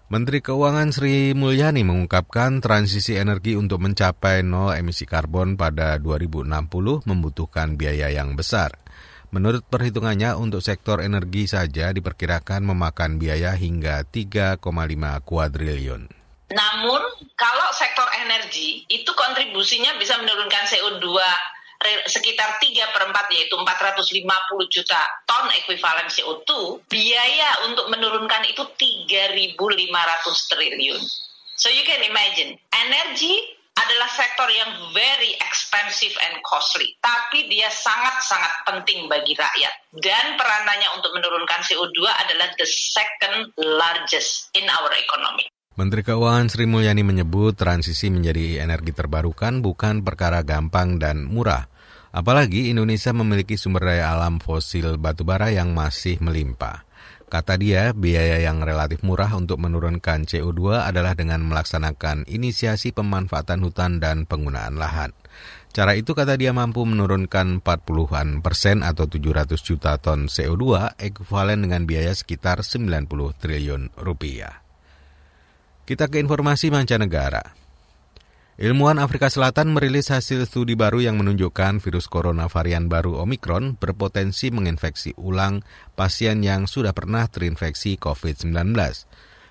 Menteri 0.07 0.39
Keuangan 0.39 0.95
Sri 0.95 1.35
Mulyani 1.35 1.83
mengungkapkan 1.83 2.63
transisi 2.63 3.19
energi 3.19 3.59
untuk 3.59 3.83
mencapai 3.83 4.47
nol 4.47 4.79
emisi 4.79 5.03
karbon 5.03 5.59
pada 5.59 5.99
2060 5.99 7.03
membutuhkan 7.11 7.75
biaya 7.75 8.15
yang 8.15 8.39
besar. 8.39 8.79
Menurut 9.35 9.67
perhitungannya, 9.67 10.39
untuk 10.39 10.63
sektor 10.63 11.03
energi 11.03 11.51
saja 11.51 11.91
diperkirakan 11.91 12.63
memakan 12.71 13.19
biaya 13.19 13.59
hingga 13.59 14.07
3,5 14.07 14.63
kuadriliun. 15.27 16.03
Namun, 16.55 17.03
kalau 17.35 17.69
sektor 17.75 18.07
energi 18.23 18.87
itu 18.87 19.11
kontribusinya 19.11 19.99
bisa 19.99 20.23
menurunkan 20.23 20.71
CO2 20.71 21.03
sekitar 22.09 22.57
3 22.59 22.93
per 22.95 23.03
4 23.11 23.37
yaitu 23.37 23.55
450 23.57 24.75
juta 24.75 25.01
ton 25.29 25.47
ekuivalen 25.63 26.09
CO2, 26.09 26.51
biaya 26.89 27.51
untuk 27.69 27.93
menurunkan 27.93 28.49
itu 28.49 28.65
3.500 28.65 30.51
triliun. 30.53 31.03
So 31.57 31.73
you 31.73 31.85
can 31.89 32.05
imagine, 32.05 32.61
energi 32.73 33.57
adalah 33.77 34.09
sektor 34.09 34.49
yang 34.49 34.73
very 34.97 35.37
expensive 35.41 36.17
and 36.25 36.41
costly, 36.49 36.97
tapi 37.05 37.45
dia 37.49 37.69
sangat-sangat 37.69 38.65
penting 38.65 39.05
bagi 39.09 39.37
rakyat. 39.37 39.75
Dan 39.93 40.41
peranannya 40.41 40.89
untuk 40.97 41.13
menurunkan 41.13 41.61
CO2 41.65 42.09
adalah 42.09 42.49
the 42.57 42.69
second 42.69 43.53
largest 43.61 44.49
in 44.57 44.65
our 44.69 44.89
economy. 44.97 45.45
Menteri 45.77 46.09
Keuangan 46.09 46.49
Sri 46.49 46.65
Mulyani 46.65 47.05
menyebut 47.05 47.53
transisi 47.53 48.09
menjadi 48.09 48.65
energi 48.65 48.97
terbarukan 48.97 49.61
bukan 49.61 50.01
perkara 50.01 50.41
gampang 50.41 50.97
dan 50.97 51.29
murah. 51.29 51.69
Apalagi 52.17 52.73
Indonesia 52.73 53.13
memiliki 53.13 53.61
sumber 53.61 53.93
daya 53.93 54.17
alam 54.17 54.41
fosil 54.41 54.97
batubara 54.97 55.53
yang 55.53 55.77
masih 55.77 56.17
melimpah. 56.25 56.89
Kata 57.29 57.61
dia, 57.61 57.93
biaya 57.93 58.41
yang 58.41 58.65
relatif 58.65 59.05
murah 59.05 59.29
untuk 59.37 59.61
menurunkan 59.61 60.25
CO2 60.25 60.81
adalah 60.81 61.13
dengan 61.13 61.45
melaksanakan 61.45 62.25
inisiasi 62.25 62.97
pemanfaatan 62.97 63.61
hutan 63.61 64.01
dan 64.01 64.25
penggunaan 64.25 64.81
lahan. 64.81 65.13
Cara 65.77 65.93
itu 65.93 66.17
kata 66.17 66.41
dia 66.41 66.57
mampu 66.57 66.89
menurunkan 66.89 67.61
40-an 67.61 68.41
persen 68.41 68.81
atau 68.81 69.05
700 69.05 69.61
juta 69.61 70.01
ton 70.01 70.25
CO2 70.25 70.97
ekuivalen 70.97 71.69
dengan 71.69 71.85
biaya 71.85 72.17
sekitar 72.17 72.65
90 72.65 73.13
triliun 73.37 73.93
rupiah. 74.01 74.66
Kita 75.87 76.11
ke 76.11 76.19
informasi 76.19 76.75
mancanegara. 76.75 77.55
Ilmuwan 78.59 78.99
Afrika 78.99 79.31
Selatan 79.31 79.71
merilis 79.71 80.11
hasil 80.11 80.43
studi 80.51 80.75
baru 80.75 80.99
yang 80.99 81.15
menunjukkan 81.23 81.79
virus 81.79 82.11
corona 82.11 82.51
varian 82.51 82.91
baru 82.91 83.23
Omicron 83.23 83.79
berpotensi 83.79 84.51
menginfeksi 84.51 85.15
ulang 85.15 85.63
pasien 85.95 86.43
yang 86.43 86.67
sudah 86.67 86.91
pernah 86.91 87.31
terinfeksi 87.31 88.03
COVID-19. 88.03 88.75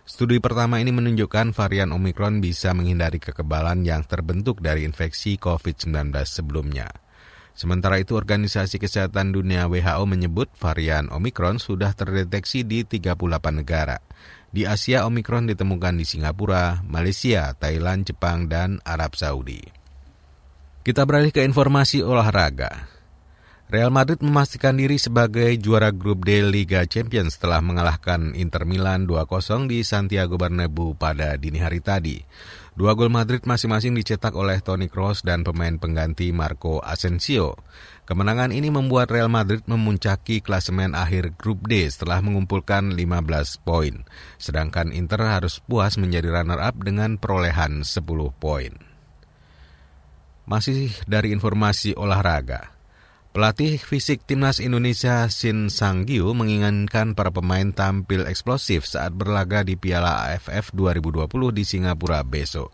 Studi 0.04 0.44
pertama 0.44 0.84
ini 0.84 0.92
menunjukkan 0.92 1.56
varian 1.56 1.96
Omicron 1.96 2.44
bisa 2.44 2.76
menghindari 2.76 3.24
kekebalan 3.24 3.88
yang 3.88 4.04
terbentuk 4.04 4.60
dari 4.60 4.84
infeksi 4.84 5.40
COVID-19 5.40 6.12
sebelumnya. 6.28 6.92
Sementara 7.56 8.04
itu, 8.04 8.20
Organisasi 8.20 8.84
Kesehatan 8.84 9.32
Dunia 9.32 9.72
WHO 9.72 10.04
menyebut 10.04 10.52
varian 10.60 11.08
Omicron 11.08 11.64
sudah 11.64 11.96
terdeteksi 11.96 12.68
di 12.68 12.84
38 12.84 13.16
negara. 13.64 13.96
Di 14.56 14.64
Asia, 14.64 15.04
Omikron 15.04 15.52
ditemukan 15.52 16.00
di 16.00 16.08
Singapura, 16.08 16.80
Malaysia, 16.88 17.52
Thailand, 17.60 18.08
Jepang, 18.08 18.48
dan 18.48 18.80
Arab 18.88 19.20
Saudi. 19.20 19.60
Kita 20.80 21.04
beralih 21.04 21.36
ke 21.36 21.44
informasi 21.44 22.00
olahraga. 22.00 22.88
Real 23.68 23.92
Madrid 23.92 24.24
memastikan 24.24 24.80
diri 24.80 24.96
sebagai 24.96 25.52
juara 25.60 25.92
grup 25.92 26.24
D 26.24 26.40
Liga 26.40 26.88
Champions 26.88 27.36
setelah 27.36 27.60
mengalahkan 27.60 28.32
Inter 28.32 28.64
Milan 28.64 29.04
2-0 29.04 29.68
di 29.68 29.84
Santiago 29.84 30.40
Bernabeu 30.40 30.96
pada 30.96 31.36
dini 31.36 31.60
hari 31.60 31.84
tadi. 31.84 32.24
Dua 32.76 32.92
gol 32.92 33.08
Madrid 33.08 33.40
masing-masing 33.48 33.96
dicetak 33.96 34.36
oleh 34.36 34.60
Toni 34.60 34.92
Kroos 34.92 35.24
dan 35.24 35.48
pemain 35.48 35.80
pengganti 35.80 36.36
Marco 36.36 36.84
Asensio. 36.84 37.56
Kemenangan 38.04 38.52
ini 38.52 38.68
membuat 38.68 39.16
Real 39.16 39.32
Madrid 39.32 39.64
memuncaki 39.64 40.44
klasemen 40.44 40.92
akhir 40.92 41.40
grup 41.40 41.64
D 41.72 41.88
setelah 41.88 42.20
mengumpulkan 42.20 42.92
15 42.92 43.64
poin. 43.64 44.04
Sedangkan 44.36 44.92
Inter 44.92 45.24
harus 45.24 45.64
puas 45.64 45.96
menjadi 45.96 46.28
runner-up 46.28 46.76
dengan 46.84 47.16
perolehan 47.16 47.88
10 47.88 48.04
poin. 48.44 48.76
Masih 50.44 50.92
dari 51.08 51.32
informasi 51.32 51.96
olahraga. 51.96 52.75
Pelatih 53.36 53.76
fisik 53.84 54.24
timnas 54.24 54.64
Indonesia 54.64 55.28
Shin 55.28 55.68
Sang-gyu 55.68 56.32
menginginkan 56.32 57.20
para 57.20 57.36
pemain 57.36 57.68
tampil 57.68 58.24
eksplosif 58.32 58.88
saat 58.88 59.12
berlaga 59.12 59.60
di 59.60 59.76
Piala 59.76 60.32
AFF 60.32 60.72
2020 60.72 61.28
di 61.52 61.68
Singapura 61.68 62.24
besok. 62.24 62.72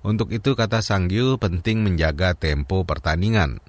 Untuk 0.00 0.32
itu, 0.32 0.56
kata 0.56 0.80
Sang-gyu, 0.80 1.36
penting 1.36 1.84
menjaga 1.84 2.32
tempo 2.32 2.88
pertandingan. 2.88 3.60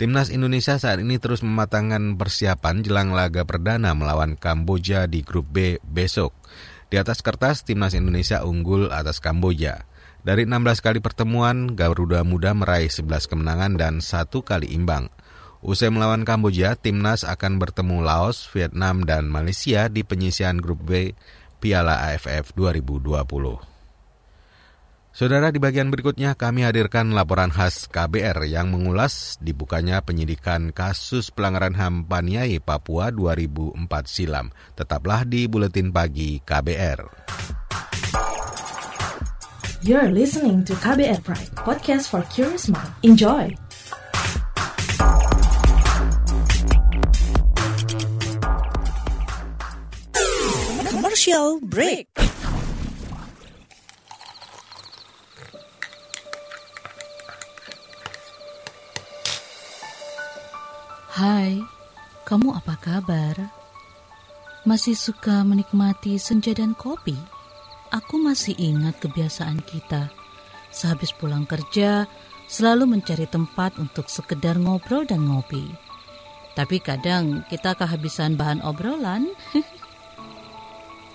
Timnas 0.00 0.32
Indonesia 0.32 0.80
saat 0.80 0.96
ini 0.96 1.20
terus 1.20 1.44
mematangkan 1.44 2.16
persiapan 2.16 2.80
jelang 2.80 3.12
laga 3.12 3.44
perdana 3.44 3.92
melawan 3.92 4.40
Kamboja 4.40 5.04
di 5.04 5.20
grup 5.20 5.52
B 5.52 5.76
besok. 5.84 6.32
Di 6.88 6.96
atas 6.96 7.20
kertas, 7.20 7.68
Timnas 7.68 7.92
Indonesia 7.92 8.48
unggul 8.48 8.88
atas 8.88 9.20
Kamboja. 9.20 9.84
Dari 10.24 10.48
16 10.48 10.80
kali 10.80 11.04
pertemuan, 11.04 11.76
Garuda 11.76 12.24
Muda 12.24 12.56
meraih 12.56 12.88
11 12.88 13.28
kemenangan 13.28 13.76
dan 13.76 14.00
satu 14.00 14.40
kali 14.40 14.72
imbang. 14.72 15.12
Usai 15.62 15.94
melawan 15.94 16.26
Kamboja, 16.26 16.74
timnas 16.74 17.22
akan 17.22 17.62
bertemu 17.62 18.02
Laos, 18.02 18.50
Vietnam, 18.50 19.06
dan 19.06 19.30
Malaysia 19.30 19.86
di 19.86 20.02
penyisian 20.02 20.58
grup 20.58 20.82
B 20.82 21.14
Piala 21.62 22.10
AFF 22.10 22.50
2020. 22.58 23.22
Saudara, 25.14 25.54
di 25.54 25.62
bagian 25.62 25.86
berikutnya 25.86 26.34
kami 26.34 26.66
hadirkan 26.66 27.14
laporan 27.14 27.54
khas 27.54 27.86
KBR 27.86 28.42
yang 28.50 28.74
mengulas 28.74 29.38
dibukanya 29.38 30.02
penyidikan 30.02 30.74
kasus 30.74 31.30
pelanggaran 31.30 31.78
HAM 31.78 32.10
Paniai 32.10 32.58
Papua 32.58 33.14
2004 33.14 33.86
silam. 34.10 34.50
Tetaplah 34.74 35.22
di 35.22 35.46
Buletin 35.46 35.94
Pagi 35.94 36.42
KBR. 36.42 37.06
You're 39.86 40.10
listening 40.10 40.66
to 40.66 40.74
KBR 40.74 41.22
Pride, 41.22 41.54
podcast 41.54 42.10
for 42.10 42.26
curious 42.34 42.66
mind. 42.66 42.90
Enjoy! 43.06 43.54
Commercial 51.32 51.64
break. 51.64 52.12
Hai, 61.08 61.56
kamu 62.28 62.52
apa 62.52 62.76
kabar? 62.76 63.48
Masih 64.68 64.92
suka 64.92 65.40
menikmati 65.40 66.20
senja 66.20 66.52
dan 66.52 66.76
kopi? 66.76 67.16
Aku 67.88 68.20
masih 68.20 68.52
ingat 68.60 69.00
kebiasaan 69.00 69.64
kita. 69.64 70.12
Sehabis 70.68 71.16
pulang 71.16 71.48
kerja, 71.48 72.04
selalu 72.44 73.00
mencari 73.00 73.24
tempat 73.24 73.80
untuk 73.80 74.12
sekedar 74.12 74.60
ngobrol 74.60 75.08
dan 75.08 75.24
ngopi. 75.24 75.64
Tapi 76.52 76.76
kadang 76.84 77.40
kita 77.48 77.72
kehabisan 77.72 78.36
bahan 78.36 78.60
obrolan. 78.60 79.32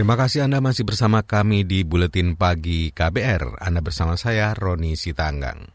Terima 0.00 0.16
kasih 0.16 0.48
Anda 0.48 0.64
masih 0.64 0.88
bersama 0.88 1.20
kami 1.20 1.60
di 1.68 1.84
Buletin 1.84 2.32
Pagi 2.32 2.88
KBR. 2.88 3.60
Anda 3.60 3.84
bersama 3.84 4.16
saya, 4.16 4.56
Roni 4.56 4.96
Sitanggang. 4.96 5.68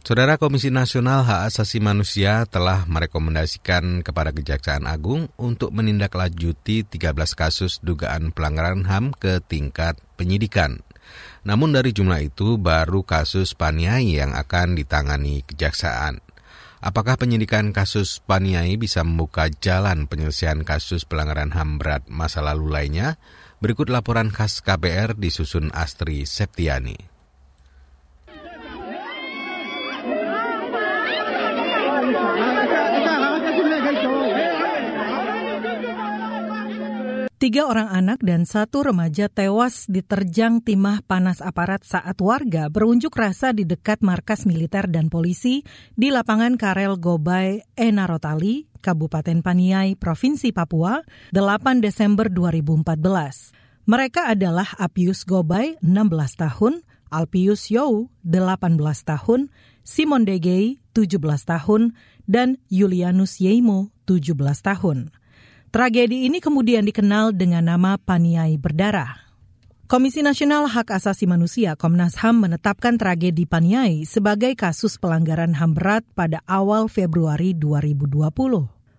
Saudara 0.00 0.40
Komisi 0.40 0.72
Nasional 0.72 1.20
Hak 1.20 1.52
Asasi 1.52 1.76
Manusia 1.76 2.48
telah 2.48 2.88
merekomendasikan 2.88 4.00
kepada 4.00 4.32
Kejaksaan 4.32 4.88
Agung 4.88 5.28
untuk 5.36 5.68
menindaklanjuti 5.76 6.88
13 6.88 7.12
kasus 7.36 7.76
dugaan 7.84 8.32
pelanggaran 8.32 8.88
HAM 8.88 9.12
ke 9.12 9.44
tingkat 9.44 10.00
penyidikan. 10.16 10.80
Namun 11.44 11.76
dari 11.76 11.92
jumlah 11.92 12.24
itu 12.24 12.56
baru 12.56 13.04
kasus 13.04 13.52
paniai 13.52 14.16
yang 14.16 14.32
akan 14.32 14.80
ditangani 14.80 15.44
kejaksaan. 15.44 16.24
Apakah 16.82 17.14
penyidikan 17.14 17.70
kasus 17.70 18.18
Paniai 18.26 18.74
bisa 18.74 19.06
membuka 19.06 19.46
jalan 19.62 20.10
penyelesaian 20.10 20.66
kasus 20.66 21.06
pelanggaran 21.06 21.54
HAM 21.54 21.78
berat 21.78 22.02
masa 22.10 22.42
lalu 22.42 22.74
lainnya? 22.74 23.22
Berikut 23.62 23.94
laporan 23.94 24.34
khas 24.34 24.58
KBR 24.58 25.14
disusun 25.14 25.70
Astri 25.70 26.26
Septiani. 26.26 27.11
Tiga 37.42 37.66
orang 37.66 37.90
anak 37.90 38.22
dan 38.22 38.46
satu 38.46 38.86
remaja 38.86 39.26
tewas 39.26 39.90
diterjang 39.90 40.62
timah 40.62 41.02
panas 41.02 41.42
aparat 41.42 41.82
saat 41.82 42.14
warga 42.22 42.70
berunjuk 42.70 43.10
rasa 43.10 43.50
di 43.50 43.66
dekat 43.66 43.98
markas 43.98 44.46
militer 44.46 44.86
dan 44.86 45.10
polisi 45.10 45.66
di 45.98 46.14
lapangan 46.14 46.54
Karel 46.54 47.02
Gobay 47.02 47.66
Enarotali, 47.74 48.70
Kabupaten 48.78 49.42
Paniai, 49.42 49.98
Provinsi 49.98 50.54
Papua, 50.54 51.02
8 51.34 51.82
Desember 51.82 52.30
2014. 52.30 53.90
Mereka 53.90 54.30
adalah 54.30 54.78
Apius 54.78 55.26
Gobay, 55.26 55.74
16 55.82 56.38
tahun, 56.38 56.86
Alpius 57.10 57.74
Yow, 57.74 58.06
18 58.22 58.78
tahun, 59.02 59.50
Simon 59.82 60.22
Degei, 60.22 60.78
17 60.94 61.18
tahun, 61.42 61.90
dan 62.30 62.62
Julianus 62.70 63.42
Yeimo, 63.42 63.90
17 64.06 64.38
tahun. 64.62 65.10
Tragedi 65.72 66.28
ini 66.28 66.36
kemudian 66.44 66.84
dikenal 66.84 67.32
dengan 67.32 67.64
nama 67.64 67.96
Paniai 67.96 68.60
Berdarah. 68.60 69.24
Komisi 69.88 70.20
Nasional 70.20 70.68
Hak 70.68 70.92
Asasi 70.92 71.24
Manusia 71.24 71.80
Komnas 71.80 72.20
HAM 72.20 72.44
menetapkan 72.44 73.00
tragedi 73.00 73.48
Paniai 73.48 74.04
sebagai 74.04 74.52
kasus 74.52 75.00
pelanggaran 75.00 75.56
HAM 75.56 75.72
berat 75.72 76.04
pada 76.12 76.44
awal 76.44 76.92
Februari 76.92 77.56
2020. 77.56 78.04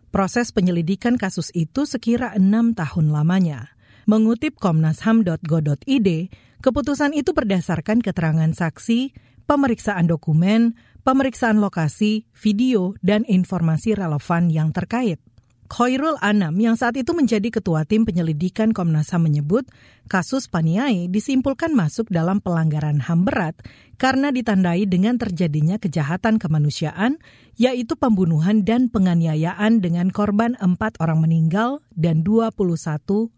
Proses 0.09 0.49
penyelidikan 0.49 1.13
kasus 1.13 1.53
itu 1.53 1.85
sekira 1.85 2.33
enam 2.33 2.73
tahun 2.73 3.13
lamanya. 3.13 3.69
Mengutip 4.09 4.57
komnasham.go.id, 4.57 6.09
keputusan 6.57 7.13
itu 7.13 7.37
berdasarkan 7.37 8.01
keterangan 8.01 8.49
saksi, 8.49 9.13
pemeriksaan 9.45 10.09
dokumen, 10.09 10.73
pemeriksaan 11.05 11.61
lokasi, 11.61 12.25
video, 12.33 12.97
dan 13.05 13.29
informasi 13.29 13.93
relevan 13.93 14.49
yang 14.49 14.73
terkait. 14.73 15.21
Khairul 15.71 16.19
Anam 16.19 16.59
yang 16.59 16.75
saat 16.75 16.99
itu 16.99 17.15
menjadi 17.15 17.47
ketua 17.47 17.87
tim 17.87 18.03
penyelidikan 18.03 18.75
Komnas 18.75 19.09
HAM 19.15 19.31
menyebut 19.31 19.63
kasus 20.11 20.51
Paniai 20.51 21.07
disimpulkan 21.07 21.71
masuk 21.71 22.11
dalam 22.11 22.43
pelanggaran 22.43 22.99
HAM 22.99 23.23
berat 23.23 23.55
karena 23.95 24.29
ditandai 24.29 24.83
dengan 24.85 25.15
terjadinya 25.15 25.79
kejahatan 25.79 26.37
kemanusiaan 26.37 27.17
yaitu 27.55 27.95
pembunuhan 27.95 28.67
dan 28.67 28.91
penganiayaan 28.91 29.79
dengan 29.79 30.11
korban 30.11 30.59
empat 30.59 30.99
orang 30.99 31.23
meninggal 31.23 31.79
dan 31.95 32.21
21 32.21 32.59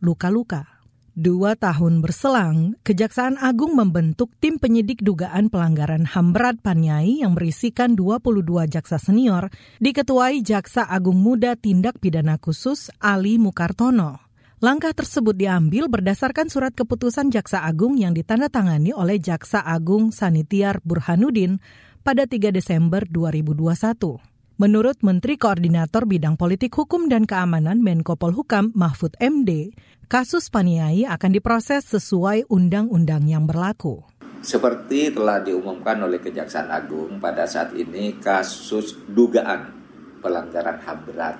luka-luka. 0.01 0.74
Dua 1.15 1.55
tahun 1.55 2.03
berselang, 2.03 2.75
Kejaksaan 2.83 3.39
Agung 3.39 3.79
membentuk 3.79 4.35
tim 4.43 4.59
penyidik 4.59 4.99
dugaan 4.99 5.47
pelanggaran 5.47 6.03
HAM 6.03 6.35
berat 6.35 6.59
Paniai 6.59 7.23
yang 7.23 7.39
berisikan 7.39 7.95
22 7.95 8.43
jaksa 8.67 8.99
senior, 8.99 9.47
diketuai 9.79 10.43
Jaksa 10.43 10.83
Agung 10.83 11.15
Muda 11.15 11.55
Tindak 11.55 12.03
Pidana 12.03 12.35
Khusus 12.35 12.91
Ali 12.99 13.39
Mukartono. 13.39 14.19
Langkah 14.59 14.91
tersebut 14.91 15.39
diambil 15.39 15.87
berdasarkan 15.87 16.51
surat 16.51 16.75
keputusan 16.75 17.31
Jaksa 17.31 17.63
Agung 17.63 17.95
yang 17.95 18.11
ditandatangani 18.11 18.91
oleh 18.91 19.15
Jaksa 19.15 19.63
Agung 19.63 20.11
Sanitiar 20.11 20.83
Burhanuddin 20.83 21.63
pada 22.03 22.27
3 22.27 22.51
Desember 22.51 23.07
2021. 23.07 24.34
Menurut 24.55 25.03
Menteri 25.03 25.35
Koordinator 25.35 26.07
Bidang 26.07 26.39
Politik 26.39 26.71
Hukum 26.79 27.11
dan 27.11 27.27
Keamanan 27.27 27.83
Menko 27.83 28.15
Polhukam 28.15 28.71
Mahfud 28.71 29.11
MD, 29.19 29.75
kasus 30.07 30.47
Paniai 30.47 31.03
akan 31.03 31.35
diproses 31.35 31.83
sesuai 31.91 32.47
undang-undang 32.47 33.27
yang 33.27 33.43
berlaku. 33.43 34.07
Seperti 34.39 35.11
telah 35.11 35.43
diumumkan 35.43 35.99
oleh 36.07 36.23
Kejaksaan 36.23 36.71
Agung 36.71 37.19
pada 37.19 37.43
saat 37.43 37.75
ini 37.75 38.15
kasus 38.15 38.95
dugaan 39.11 39.75
pelanggaran 40.23 40.79
HAM 40.87 40.99
berat 41.03 41.35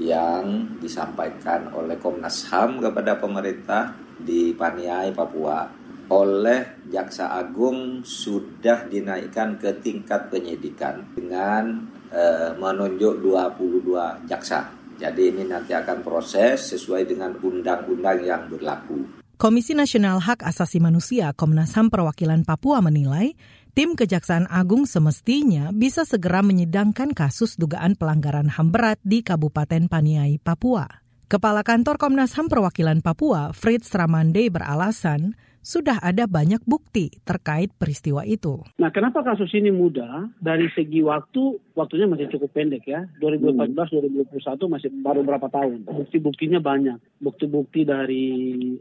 yang 0.00 0.80
disampaikan 0.80 1.76
oleh 1.76 2.00
Komnas 2.00 2.48
HAM 2.48 2.80
kepada 2.80 3.20
pemerintah 3.20 3.92
di 4.16 4.56
Paniai, 4.56 5.12
Papua 5.12 5.84
oleh 6.08 6.88
Jaksa 6.88 7.36
Agung 7.36 8.00
sudah 8.00 8.88
dinaikkan 8.88 9.60
ke 9.60 9.76
tingkat 9.84 10.32
penyidikan 10.32 11.04
dengan 11.16 11.93
Eh, 12.14 12.54
menunjuk 12.62 13.26
22 13.26 14.22
jaksa. 14.30 14.70
Jadi 14.94 15.34
ini 15.34 15.50
nanti 15.50 15.74
akan 15.74 16.06
proses 16.06 16.70
sesuai 16.70 17.10
dengan 17.10 17.34
undang-undang 17.42 18.22
yang 18.22 18.46
berlaku. 18.46 19.02
Komisi 19.34 19.74
Nasional 19.74 20.22
Hak 20.22 20.46
Asasi 20.46 20.78
Manusia 20.78 21.34
Komnas 21.34 21.74
HAM 21.74 21.90
Perwakilan 21.90 22.46
Papua 22.46 22.78
menilai 22.78 23.34
tim 23.74 23.98
Kejaksaan 23.98 24.46
Agung 24.46 24.86
semestinya 24.86 25.74
bisa 25.74 26.06
segera 26.06 26.38
menyidangkan 26.46 27.18
kasus 27.18 27.58
dugaan 27.58 27.98
pelanggaran 27.98 28.46
HAM 28.46 28.70
berat 28.70 29.02
di 29.02 29.26
Kabupaten 29.26 29.90
Paniai, 29.90 30.38
Papua. 30.38 30.86
Kepala 31.26 31.66
Kantor 31.66 31.98
Komnas 31.98 32.38
HAM 32.38 32.46
Perwakilan 32.46 33.02
Papua, 33.02 33.50
Fritz 33.50 33.90
Ramande 33.90 34.46
beralasan, 34.54 35.34
sudah 35.64 35.96
ada 36.04 36.28
banyak 36.28 36.60
bukti 36.68 37.08
terkait 37.24 37.72
peristiwa 37.72 38.20
itu. 38.28 38.60
Nah, 38.76 38.92
kenapa 38.92 39.24
kasus 39.24 39.48
ini 39.56 39.72
mudah? 39.72 40.28
Dari 40.36 40.68
segi 40.76 41.00
waktu, 41.00 41.56
waktunya 41.72 42.04
masih 42.04 42.28
cukup 42.36 42.52
pendek 42.52 42.84
ya. 42.84 43.08
2014-2021 43.24 44.68
masih 44.68 44.92
baru 45.00 45.24
berapa 45.24 45.48
tahun. 45.48 45.88
Bukti-buktinya 45.88 46.60
banyak. 46.60 47.00
Bukti-bukti 47.24 47.88
dari 47.88 48.28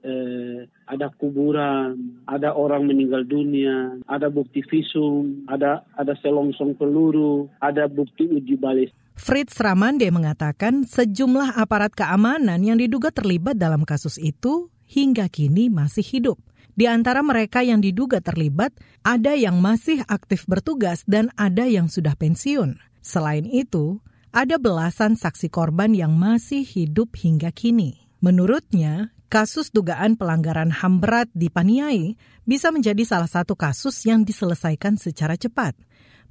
eh, 0.04 0.68
ada 0.92 1.08
kuburan, 1.16 2.20
ada 2.28 2.52
orang 2.52 2.84
meninggal 2.84 3.24
dunia, 3.24 4.04
ada 4.12 4.28
bukti 4.28 4.60
visum, 4.68 5.48
ada 5.48 5.88
ada 5.96 6.20
selongsong 6.20 6.76
peluru, 6.76 7.48
ada 7.64 7.88
bukti 7.88 8.28
uji 8.28 8.60
balis. 8.60 8.92
Fritz 9.14 9.62
Ramande 9.62 10.10
mengatakan 10.10 10.84
sejumlah 10.90 11.56
aparat 11.56 11.94
keamanan 11.94 12.60
yang 12.66 12.82
diduga 12.82 13.14
terlibat 13.14 13.56
dalam 13.56 13.86
kasus 13.86 14.18
itu 14.18 14.74
hingga 14.90 15.30
kini 15.30 15.70
masih 15.70 16.04
hidup. 16.04 16.38
Di 16.74 16.90
antara 16.90 17.22
mereka 17.22 17.62
yang 17.62 17.86
diduga 17.86 18.18
terlibat, 18.18 18.74
ada 19.06 19.38
yang 19.38 19.62
masih 19.62 20.02
aktif 20.10 20.50
bertugas 20.50 21.06
dan 21.06 21.30
ada 21.38 21.70
yang 21.70 21.86
sudah 21.86 22.18
pensiun. 22.18 22.82
Selain 23.06 23.46
itu, 23.46 24.02
ada 24.34 24.58
belasan 24.58 25.14
saksi 25.14 25.54
korban 25.54 25.94
yang 25.94 26.18
masih 26.18 26.66
hidup 26.66 27.14
hingga 27.14 27.54
kini. 27.54 28.10
Menurutnya, 28.26 29.14
kasus 29.30 29.70
dugaan 29.70 30.18
pelanggaran 30.18 30.74
HAM 30.74 30.98
berat 30.98 31.30
di 31.38 31.54
Paniai 31.54 32.18
bisa 32.42 32.74
menjadi 32.74 33.06
salah 33.06 33.30
satu 33.30 33.54
kasus 33.54 34.02
yang 34.10 34.26
diselesaikan 34.26 34.98
secara 34.98 35.38
cepat. 35.38 35.78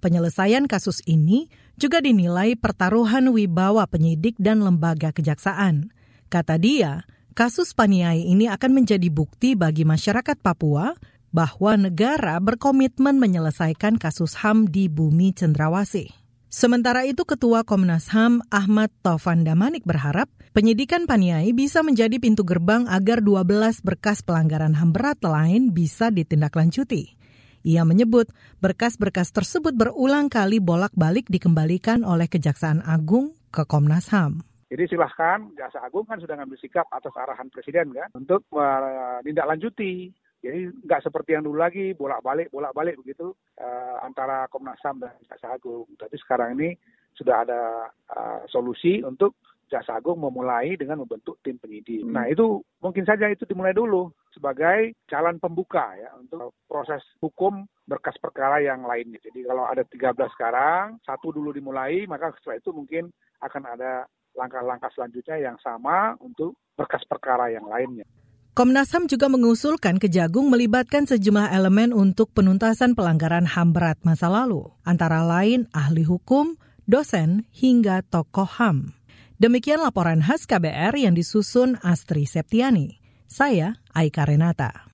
Penyelesaian 0.03 0.67
kasus 0.67 0.99
ini 1.07 1.47
juga 1.79 2.03
dinilai 2.03 2.59
pertaruhan 2.59 3.31
wibawa 3.31 3.87
penyidik 3.87 4.35
dan 4.43 4.59
lembaga 4.59 5.15
kejaksaan. 5.15 5.95
Kata 6.27 6.59
dia, 6.59 7.07
Kasus 7.33 7.73
Paniai 7.73 8.29
ini 8.29 8.45
akan 8.45 8.85
menjadi 8.85 9.09
bukti 9.09 9.57
bagi 9.57 9.89
masyarakat 9.89 10.37
Papua 10.45 10.93
bahwa 11.33 11.81
negara 11.81 12.37
berkomitmen 12.37 13.17
menyelesaikan 13.17 13.97
kasus 13.97 14.37
HAM 14.37 14.69
di 14.69 14.93
bumi 14.93 15.33
cendrawasih. 15.33 16.13
Sementara 16.53 17.09
itu 17.09 17.25
Ketua 17.25 17.65
Komnas 17.65 18.13
HAM 18.13 18.45
Ahmad 18.53 18.93
Taufan 19.01 19.49
Damanik 19.49 19.89
berharap 19.89 20.29
penyidikan 20.53 21.09
Paniai 21.09 21.57
bisa 21.57 21.81
menjadi 21.81 22.21
pintu 22.21 22.45
gerbang 22.45 22.85
agar 22.85 23.25
12 23.25 23.81
berkas 23.81 24.21
pelanggaran 24.21 24.77
HAM 24.77 24.93
berat 24.93 25.25
lain 25.25 25.73
bisa 25.73 26.13
ditindaklanjuti. 26.13 27.17
Ia 27.65 27.89
menyebut 27.89 28.29
berkas-berkas 28.61 29.33
tersebut 29.33 29.73
berulang 29.73 30.29
kali 30.29 30.61
bolak-balik 30.61 31.33
dikembalikan 31.33 32.05
oleh 32.05 32.29
Kejaksaan 32.29 32.85
Agung 32.85 33.33
ke 33.49 33.65
Komnas 33.65 34.13
HAM. 34.13 34.52
Jadi 34.73 34.89
silahkan 34.89 35.53
Jaksa 35.53 35.85
Agung 35.85 36.09
kan 36.09 36.17
sudah 36.17 36.33
ngambil 36.33 36.57
sikap 36.57 36.89
atas 36.89 37.13
arahan 37.13 37.53
Presiden 37.53 37.93
kan 37.93 38.09
untuk 38.17 38.49
menindaklanjuti. 38.49 40.09
Jadi 40.41 40.73
nggak 40.89 41.05
seperti 41.05 41.37
yang 41.37 41.45
dulu 41.45 41.61
lagi 41.61 41.93
bolak-balik 41.93 42.49
bolak-balik 42.49 42.97
begitu 42.97 43.37
uh, 43.61 44.01
antara 44.01 44.49
Komnas 44.49 44.81
HAM 44.81 45.05
dan 45.05 45.13
Jaksa 45.29 45.61
Agung. 45.61 45.85
Tapi 46.01 46.17
sekarang 46.25 46.57
ini 46.57 46.73
sudah 47.13 47.45
ada 47.45 47.93
uh, 48.17 48.41
solusi 48.49 49.05
untuk 49.05 49.37
Jaksa 49.69 50.01
Agung 50.01 50.25
memulai 50.25 50.73
dengan 50.81 51.05
membentuk 51.05 51.37
tim 51.45 51.61
penyidik. 51.61 52.09
Hmm. 52.09 52.17
Nah 52.17 52.25
itu 52.33 52.65
mungkin 52.81 53.05
saja 53.05 53.29
itu 53.29 53.45
dimulai 53.45 53.77
dulu 53.77 54.09
sebagai 54.33 54.97
jalan 55.05 55.37
pembuka 55.37 56.01
ya 56.01 56.17
untuk 56.17 56.57
proses 56.65 57.05
hukum 57.21 57.69
berkas 57.85 58.17
perkara 58.17 58.65
yang 58.65 58.89
lainnya. 58.89 59.21
Jadi 59.21 59.45
kalau 59.45 59.69
ada 59.69 59.85
13 59.85 60.17
sekarang, 60.33 60.97
satu 61.05 61.29
dulu 61.29 61.53
dimulai, 61.53 62.09
maka 62.09 62.33
setelah 62.41 62.57
itu 62.57 62.73
mungkin 62.73 63.13
akan 63.45 63.65
ada 63.69 64.09
langkah-langkah 64.37 64.91
selanjutnya 64.93 65.53
yang 65.53 65.57
sama 65.61 66.17
untuk 66.21 66.57
berkas 66.77 67.05
perkara 67.09 67.53
yang 67.53 67.67
lainnya. 67.69 68.05
Komnas 68.53 68.93
HAM 68.93 69.09
juga 69.09 69.33
mengusulkan 69.33 69.97
Kejagung 69.97 70.53
melibatkan 70.53 71.09
sejumlah 71.09 71.57
elemen 71.57 71.97
untuk 71.97 72.29
penuntasan 72.37 72.93
pelanggaran 72.93 73.49
HAM 73.49 73.73
berat 73.73 73.97
masa 74.05 74.29
lalu, 74.29 74.69
antara 74.85 75.25
lain 75.25 75.65
ahli 75.73 76.05
hukum, 76.05 76.61
dosen, 76.85 77.49
hingga 77.49 78.05
tokoh 78.05 78.45
HAM. 78.45 78.93
Demikian 79.41 79.81
laporan 79.81 80.21
khas 80.21 80.45
KBR 80.45 81.01
yang 81.01 81.17
disusun 81.17 81.81
Astri 81.81 82.29
Septiani. 82.29 83.01
Saya 83.25 83.81
Aika 83.97 84.29
Renata. 84.29 84.93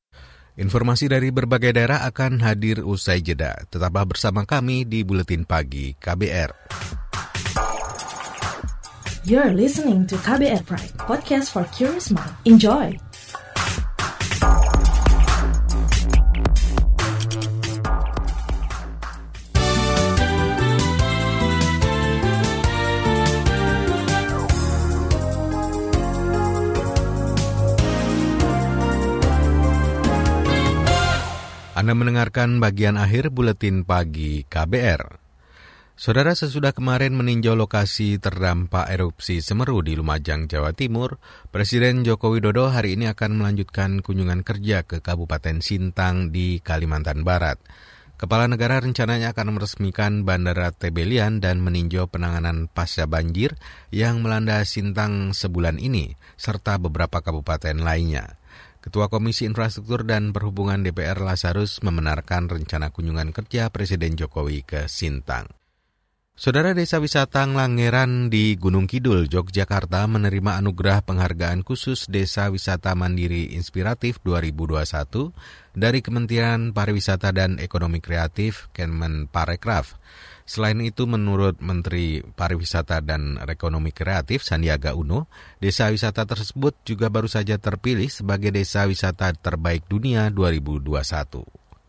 Informasi 0.55 1.11
dari 1.11 1.35
berbagai 1.35 1.75
daerah 1.75 2.07
akan 2.07 2.39
hadir 2.43 2.87
usai 2.87 3.23
jeda. 3.23 3.59
Tetaplah 3.67 4.07
bersama 4.07 4.47
kami 4.47 4.87
di 4.87 5.03
Buletin 5.03 5.43
Pagi 5.43 5.99
KBR. 5.99 6.98
You're 9.29 9.53
listening 9.53 10.09
to 10.09 10.17
KBR 10.17 10.65
Pride, 10.65 10.97
podcast 10.97 11.53
for 11.53 11.69
curious 11.77 12.09
mind. 12.09 12.33
Enjoy! 12.49 12.97
Anda 31.77 31.93
mendengarkan 31.93 32.65
bagian 32.65 32.97
akhir 32.97 33.29
buletin 33.29 33.85
pagi 33.85 34.49
KBR. 34.49 35.28
Saudara 35.99 36.31
sesudah 36.31 36.71
kemarin 36.71 37.11
meninjau 37.19 37.59
lokasi 37.59 38.23
terdampak 38.23 38.87
erupsi 38.87 39.43
Semeru 39.43 39.83
di 39.83 39.99
Lumajang, 39.99 40.47
Jawa 40.47 40.71
Timur, 40.71 41.19
Presiden 41.51 42.07
Joko 42.07 42.31
Widodo 42.31 42.71
hari 42.71 42.95
ini 42.95 43.11
akan 43.11 43.43
melanjutkan 43.43 43.99
kunjungan 43.99 44.47
kerja 44.47 44.87
ke 44.87 45.03
Kabupaten 45.03 45.59
Sintang 45.59 46.31
di 46.31 46.63
Kalimantan 46.63 47.27
Barat. 47.27 47.59
Kepala 48.15 48.47
negara 48.47 48.79
rencananya 48.79 49.35
akan 49.35 49.59
meresmikan 49.59 50.23
Bandara 50.23 50.71
Tebelian 50.71 51.43
dan 51.43 51.59
meninjau 51.67 52.07
penanganan 52.07 52.71
pasca 52.71 53.11
banjir 53.11 53.59
yang 53.91 54.23
melanda 54.23 54.63
Sintang 54.63 55.35
sebulan 55.35 55.83
ini, 55.83 56.15
serta 56.39 56.79
beberapa 56.79 57.27
kabupaten 57.27 57.75
lainnya. 57.75 58.39
Ketua 58.79 59.11
Komisi 59.11 59.51
Infrastruktur 59.51 60.07
dan 60.07 60.31
Perhubungan 60.31 60.79
DPR 60.79 61.19
Lazarus 61.19 61.83
membenarkan 61.83 62.47
rencana 62.47 62.95
kunjungan 62.95 63.35
kerja 63.35 63.67
Presiden 63.75 64.15
Jokowi 64.15 64.63
ke 64.63 64.87
Sintang. 64.87 65.58
Saudara 66.39 66.71
Desa 66.71 67.03
Wisata 67.03 67.43
Nglangeran 67.43 68.31
di 68.31 68.55
Gunung 68.55 68.87
Kidul, 68.87 69.27
Yogyakarta 69.27 70.07
menerima 70.07 70.63
anugerah 70.63 71.03
penghargaan 71.03 71.67
khusus 71.67 72.07
Desa 72.07 72.47
Wisata 72.47 72.95
Mandiri 72.95 73.59
Inspiratif 73.59 74.23
2021 74.23 75.35
dari 75.75 75.99
Kementerian 75.99 76.71
Pariwisata 76.71 77.35
dan 77.35 77.59
Ekonomi 77.59 77.99
Kreatif 77.99 78.71
Kemenparekraf. 78.71 79.99
Selain 80.47 80.79
itu, 80.79 81.11
menurut 81.11 81.59
Menteri 81.59 82.23
Pariwisata 82.23 83.03
dan 83.03 83.43
Ekonomi 83.43 83.91
Kreatif 83.91 84.47
Sandiaga 84.47 84.95
Uno, 84.95 85.27
desa 85.59 85.91
wisata 85.91 86.23
tersebut 86.23 86.87
juga 86.87 87.11
baru 87.11 87.27
saja 87.27 87.59
terpilih 87.59 88.07
sebagai 88.15 88.55
desa 88.55 88.87
wisata 88.87 89.35
terbaik 89.35 89.91
dunia 89.91 90.31
2021. 90.31 90.87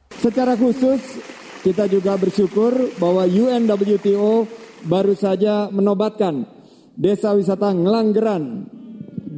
Secara 0.09 0.57
khusus, 0.57 1.21
kita 1.59 1.91
juga 1.91 2.15
bersyukur 2.15 2.95
bahwa 2.97 3.27
UNWTO 3.27 4.47
baru 4.87 5.13
saja 5.15 5.67
menobatkan 5.71 6.47
Desa 6.95 7.35
Wisata 7.35 7.71
Ngelanggeran 7.75 8.67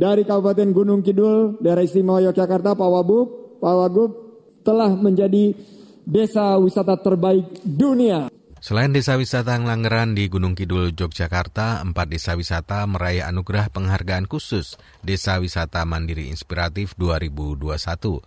dari 0.02 0.26
Kabupaten 0.26 0.70
Gunung 0.74 1.02
Kidul, 1.06 1.62
daerah 1.62 1.86
istimewa 1.86 2.26
Yogyakarta, 2.26 2.74
Pak 2.74 2.90
Wabub, 2.90 3.28
Pak 3.62 3.76
Wagub 3.78 4.12
telah 4.66 4.90
menjadi 4.98 5.54
desa 6.02 6.58
wisata 6.58 6.98
terbaik 6.98 7.62
dunia. 7.62 8.34
Selain 8.62 8.94
desa 8.94 9.18
wisata 9.18 9.58
Ngelanggeran 9.58 10.14
di 10.18 10.30
Gunung 10.30 10.54
Kidul, 10.54 10.94
Yogyakarta, 10.94 11.82
empat 11.86 12.10
desa 12.10 12.34
wisata 12.34 12.86
meraih 12.90 13.26
anugerah 13.26 13.74
penghargaan 13.74 14.30
khusus 14.30 14.78
Desa 15.02 15.42
Wisata 15.42 15.82
Mandiri 15.82 16.30
Inspiratif 16.30 16.94
2021 16.94 18.22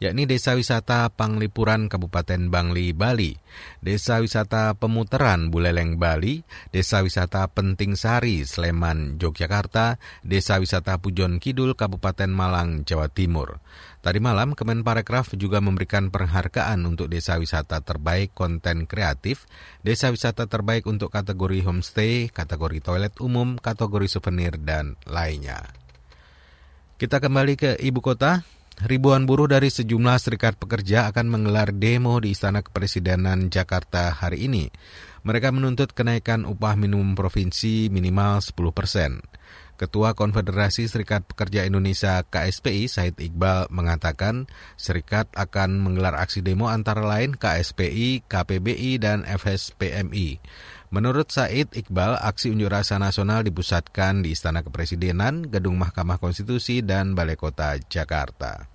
yakni 0.00 0.24
Desa 0.24 0.56
Wisata 0.56 1.12
Panglipuran 1.12 1.92
Kabupaten 1.92 2.48
Bangli, 2.48 2.96
Bali, 2.96 3.36
Desa 3.84 4.18
Wisata 4.18 4.72
Pemuteran 4.72 5.52
Buleleng, 5.52 6.00
Bali, 6.00 6.40
Desa 6.72 7.04
Wisata 7.04 7.44
Penting 7.52 7.94
Sari, 7.94 8.42
Sleman, 8.48 9.20
Yogyakarta, 9.20 10.00
Desa 10.24 10.56
Wisata 10.56 10.96
Pujon 10.96 11.36
Kidul, 11.36 11.76
Kabupaten 11.76 12.32
Malang, 12.32 12.88
Jawa 12.88 13.12
Timur. 13.12 13.60
Tadi 14.00 14.16
malam, 14.16 14.56
Kemenparekraf 14.56 15.36
juga 15.36 15.60
memberikan 15.60 16.08
penghargaan 16.08 16.88
untuk 16.88 17.12
desa 17.12 17.36
wisata 17.36 17.84
terbaik 17.84 18.32
konten 18.32 18.88
kreatif, 18.88 19.44
desa 19.84 20.08
wisata 20.08 20.48
terbaik 20.48 20.88
untuk 20.88 21.12
kategori 21.12 21.60
homestay, 21.68 22.32
kategori 22.32 22.80
toilet 22.80 23.12
umum, 23.20 23.60
kategori 23.60 24.08
souvenir, 24.08 24.56
dan 24.56 24.96
lainnya. 25.04 25.68
Kita 26.96 27.20
kembali 27.20 27.54
ke 27.60 27.70
ibu 27.84 28.00
kota. 28.00 28.40
Ribuan 28.80 29.28
buruh 29.28 29.44
dari 29.44 29.68
sejumlah 29.68 30.16
serikat 30.16 30.56
pekerja 30.56 31.12
akan 31.12 31.28
menggelar 31.28 31.68
demo 31.76 32.16
di 32.16 32.32
Istana 32.32 32.64
Kepresidenan 32.64 33.52
Jakarta 33.52 34.08
hari 34.08 34.48
ini. 34.48 34.72
Mereka 35.20 35.52
menuntut 35.52 35.92
kenaikan 35.92 36.48
upah 36.48 36.80
minimum 36.80 37.12
provinsi 37.12 37.92
minimal 37.92 38.40
10 38.40 38.56
persen. 38.72 39.20
Ketua 39.76 40.16
Konfederasi 40.16 40.88
Serikat 40.88 41.28
Pekerja 41.28 41.68
Indonesia 41.68 42.24
KSPI 42.24 42.88
Said 42.88 43.20
Iqbal 43.20 43.68
mengatakan 43.68 44.48
serikat 44.80 45.28
akan 45.36 45.76
menggelar 45.84 46.16
aksi 46.16 46.40
demo 46.40 46.72
antara 46.72 47.04
lain 47.04 47.36
KSPI, 47.36 48.24
KPBI, 48.28 48.96
dan 48.96 49.28
FSPMI. 49.28 50.40
Menurut 50.90 51.30
Said 51.30 51.70
Iqbal, 51.70 52.18
aksi 52.18 52.50
unjuk 52.50 52.66
rasa 52.66 52.98
nasional 52.98 53.46
dipusatkan 53.46 54.26
di 54.26 54.34
Istana 54.34 54.66
Kepresidenan, 54.66 55.46
Gedung 55.46 55.78
Mahkamah 55.78 56.18
Konstitusi, 56.18 56.82
dan 56.82 57.14
Balai 57.14 57.38
Kota 57.38 57.78
Jakarta. 57.78 58.66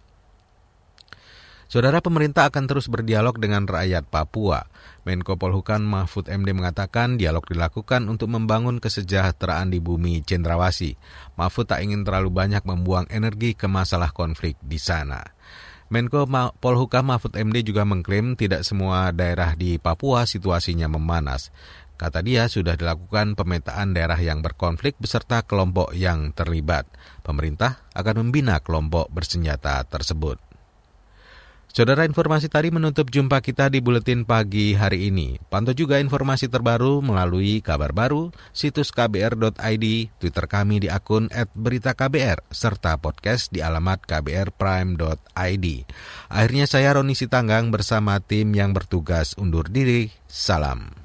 Saudara 1.67 1.99
pemerintah 1.99 2.47
akan 2.47 2.71
terus 2.71 2.87
berdialog 2.87 3.35
dengan 3.35 3.67
rakyat 3.67 4.07
Papua. 4.07 4.63
Menko 5.03 5.35
Polhukam 5.35 5.83
Mahfud 5.83 6.31
MD 6.31 6.55
mengatakan 6.55 7.19
dialog 7.19 7.43
dilakukan 7.43 8.07
untuk 8.07 8.31
membangun 8.31 8.79
kesejahteraan 8.79 9.75
di 9.75 9.83
bumi 9.83 10.23
Cendrawasi. 10.23 10.95
Mahfud 11.35 11.67
tak 11.67 11.83
ingin 11.83 12.07
terlalu 12.07 12.31
banyak 12.31 12.63
membuang 12.63 13.11
energi 13.11 13.59
ke 13.59 13.67
masalah 13.67 14.15
konflik 14.15 14.55
di 14.63 14.79
sana. 14.79 15.19
Menko 15.85 16.25
Polhukam 16.57 17.13
Mahfud 17.13 17.37
MD 17.37 17.61
juga 17.61 17.85
mengklaim 17.85 18.33
tidak 18.33 18.65
semua 18.65 19.13
daerah 19.13 19.53
di 19.53 19.77
Papua 19.77 20.25
situasinya 20.25 20.89
memanas. 20.89 21.53
Kata 21.95 22.19
dia 22.19 22.51
sudah 22.51 22.75
dilakukan 22.75 23.39
pemetaan 23.39 23.95
daerah 23.95 24.19
yang 24.19 24.43
berkonflik 24.43 24.99
beserta 24.99 25.47
kelompok 25.47 25.95
yang 25.95 26.35
terlibat. 26.35 26.87
Pemerintah 27.23 27.87
akan 27.95 28.27
membina 28.27 28.59
kelompok 28.59 29.07
bersenjata 29.11 29.79
tersebut. 29.87 30.45
Saudara 31.75 32.07
informasi 32.07 32.47
tadi 32.47 32.71
menutup 32.71 33.11
jumpa 33.11 33.43
kita 33.43 33.67
di 33.67 33.83
Buletin 33.83 34.23
Pagi 34.23 34.79
hari 34.79 35.11
ini. 35.11 35.35
Pantau 35.51 35.75
juga 35.75 35.99
informasi 35.99 36.47
terbaru 36.47 37.03
melalui 37.03 37.59
kabar 37.59 37.91
baru, 37.91 38.31
situs 38.55 38.95
kbr.id, 38.95 39.85
Twitter 40.15 40.45
kami 40.47 40.79
di 40.79 40.87
akun 40.87 41.27
@beritaKBR, 41.27 42.47
serta 42.47 42.95
podcast 42.95 43.51
di 43.51 43.59
alamat 43.59 44.07
kbrprime.id. 44.07 45.65
Akhirnya 46.31 46.63
saya 46.63 46.95
Roni 46.95 47.11
Sitanggang 47.11 47.67
bersama 47.75 48.23
tim 48.23 48.55
yang 48.55 48.71
bertugas 48.71 49.35
undur 49.35 49.67
diri. 49.67 50.15
Salam. 50.31 51.04